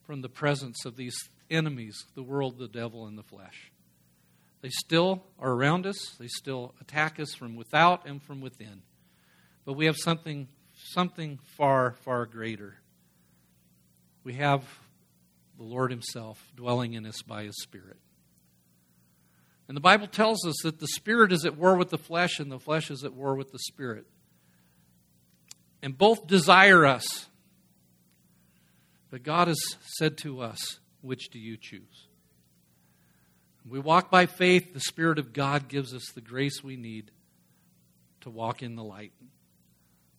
from 0.07 0.22
the 0.22 0.29
presence 0.29 0.85
of 0.85 0.96
these 0.96 1.16
enemies 1.50 2.07
the 2.14 2.22
world, 2.22 2.57
the 2.57 2.68
devil, 2.68 3.07
and 3.07 3.18
the 3.18 3.24
flesh. 3.24 3.69
They 4.62 4.68
still 4.68 5.25
are 5.38 5.53
around 5.53 5.87
us, 5.87 6.16
they 6.18 6.29
still 6.29 6.75
attack 6.81 7.18
us 7.18 7.35
from 7.35 7.57
without 7.57 8.07
and 8.07 8.23
from 8.23 8.40
within. 8.40 8.83
But 9.64 9.75
we 9.75 9.87
have 9.87 9.96
something, 9.96 10.49
something 10.92 11.38
far, 11.57 11.92
far 12.03 12.27
greater. 12.27 12.77
We 14.23 14.35
have 14.35 14.64
the 15.57 15.64
Lord 15.64 15.90
Himself 15.90 16.42
dwelling 16.57 16.94
in 16.94 17.07
us 17.07 17.23
by 17.23 17.44
His 17.44 17.62
Spirit. 17.62 17.96
And 19.70 19.77
the 19.77 19.81
Bible 19.81 20.09
tells 20.09 20.44
us 20.44 20.57
that 20.64 20.81
the 20.81 20.88
spirit 20.88 21.31
is 21.31 21.44
at 21.44 21.57
war 21.57 21.77
with 21.77 21.90
the 21.90 21.96
flesh 21.96 22.40
and 22.40 22.51
the 22.51 22.59
flesh 22.59 22.90
is 22.90 23.05
at 23.05 23.14
war 23.14 23.37
with 23.37 23.53
the 23.53 23.59
spirit. 23.61 24.05
And 25.81 25.96
both 25.96 26.27
desire 26.27 26.85
us. 26.85 27.07
But 29.11 29.23
God 29.23 29.46
has 29.46 29.61
said 29.96 30.18
to 30.18 30.40
us, 30.40 30.81
which 31.03 31.31
do 31.31 31.38
you 31.38 31.57
choose? 31.57 32.09
We 33.68 33.79
walk 33.79 34.11
by 34.11 34.27
faith. 34.27 34.73
The 34.73 34.81
Spirit 34.81 35.18
of 35.18 35.33
God 35.33 35.68
gives 35.68 35.94
us 35.94 36.11
the 36.14 36.20
grace 36.20 36.62
we 36.62 36.77
need 36.77 37.11
to 38.23 38.31
walk 38.31 38.62
in 38.62 38.77
the 38.77 38.85
light, 38.85 39.12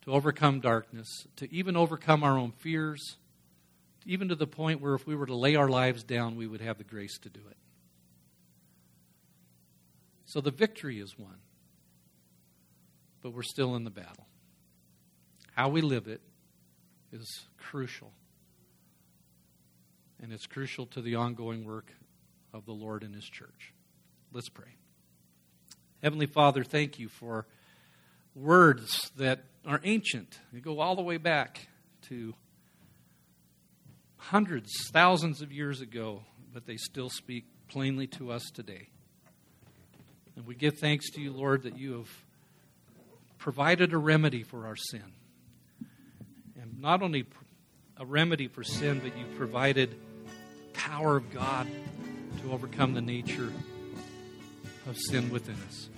to 0.03 0.11
overcome 0.11 0.59
darkness, 0.59 1.27
to 1.37 1.51
even 1.53 1.75
overcome 1.75 2.23
our 2.23 2.37
own 2.37 2.51
fears, 2.51 3.17
even 4.05 4.29
to 4.29 4.35
the 4.35 4.47
point 4.47 4.81
where 4.81 4.95
if 4.95 5.05
we 5.05 5.15
were 5.15 5.27
to 5.27 5.35
lay 5.35 5.55
our 5.55 5.69
lives 5.69 6.03
down, 6.03 6.35
we 6.35 6.47
would 6.47 6.61
have 6.61 6.77
the 6.77 6.83
grace 6.83 7.17
to 7.19 7.29
do 7.29 7.41
it. 7.49 7.57
So 10.25 10.41
the 10.41 10.51
victory 10.51 10.99
is 10.99 11.17
won. 11.17 11.35
But 13.21 13.33
we're 13.33 13.43
still 13.43 13.75
in 13.75 13.83
the 13.83 13.91
battle. 13.91 14.25
How 15.53 15.69
we 15.69 15.81
live 15.81 16.07
it 16.07 16.21
is 17.11 17.41
crucial. 17.57 18.13
And 20.21 20.31
it's 20.31 20.47
crucial 20.47 20.85
to 20.87 21.01
the 21.01 21.15
ongoing 21.15 21.65
work 21.65 21.91
of 22.53 22.65
the 22.65 22.73
Lord 22.73 23.03
and 23.03 23.13
His 23.15 23.25
church. 23.25 23.73
Let's 24.33 24.49
pray. 24.49 24.75
Heavenly 26.01 26.25
Father, 26.25 26.63
thank 26.63 26.99
you 26.99 27.09
for 27.09 27.45
words 28.33 29.11
that 29.17 29.43
are 29.65 29.81
ancient. 29.83 30.39
They 30.51 30.59
go 30.59 30.79
all 30.79 30.95
the 30.95 31.01
way 31.01 31.17
back 31.17 31.67
to 32.09 32.33
hundreds, 34.17 34.71
thousands 34.91 35.41
of 35.41 35.51
years 35.51 35.81
ago, 35.81 36.23
but 36.53 36.65
they 36.65 36.77
still 36.77 37.09
speak 37.09 37.45
plainly 37.67 38.07
to 38.07 38.31
us 38.31 38.43
today. 38.53 38.89
And 40.35 40.45
we 40.47 40.55
give 40.55 40.77
thanks 40.79 41.09
to 41.11 41.21
you, 41.21 41.31
Lord, 41.31 41.63
that 41.63 41.77
you 41.77 41.93
have 41.93 42.09
provided 43.37 43.93
a 43.93 43.97
remedy 43.97 44.43
for 44.43 44.65
our 44.65 44.75
sin. 44.75 45.13
And 46.61 46.79
not 46.79 47.01
only 47.01 47.25
a 47.97 48.05
remedy 48.05 48.47
for 48.47 48.63
sin, 48.63 49.01
but 49.03 49.17
you've 49.17 49.35
provided 49.35 49.95
power 50.73 51.17
of 51.17 51.31
God 51.31 51.67
to 52.43 52.51
overcome 52.51 52.93
the 52.93 53.01
nature 53.01 53.51
of 54.87 54.97
sin 54.97 55.29
within 55.29 55.55
us. 55.67 55.89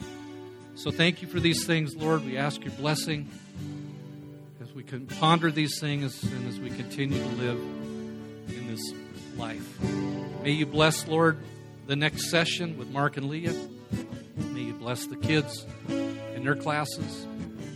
So 0.76 0.92
thank 0.92 1.22
you 1.22 1.28
for 1.28 1.40
these 1.40 1.66
things, 1.66 1.96
Lord. 1.96 2.26
We 2.26 2.38
ask 2.38 2.64
your 2.64 2.74
blessing 2.74 3.30
as 4.62 4.72
we 4.74 4.84
can 4.84 5.06
ponder 5.06 5.52
these 5.52 5.80
things 5.80 6.24
and 6.24 6.48
as 6.48 6.60
we 6.60 6.70
continue 6.70 7.22
to 7.22 7.30
live 7.30 7.58
in 8.50 8.68
this 8.68 8.94
life. 9.38 9.82
May 10.44 10.52
you 10.52 10.66
bless, 10.66 11.08
Lord, 11.08 11.38
the 11.88 11.96
next 11.96 12.30
session 12.30 12.78
with 12.78 12.90
Mark 12.90 13.18
and 13.18 13.30
Leah. 13.30 13.56
May 14.36 14.62
you 14.64 14.74
bless 14.74 15.06
the 15.06 15.16
kids 15.16 15.66
in 15.88 16.44
their 16.44 16.56
classes. 16.56 17.24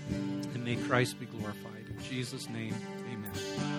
And 0.10 0.63
may 0.65 0.75
Christ 0.75 1.19
be 1.19 1.25
glorified. 1.27 1.86
In 1.89 2.03
Jesus' 2.03 2.49
name, 2.49 2.75
amen. 3.12 3.76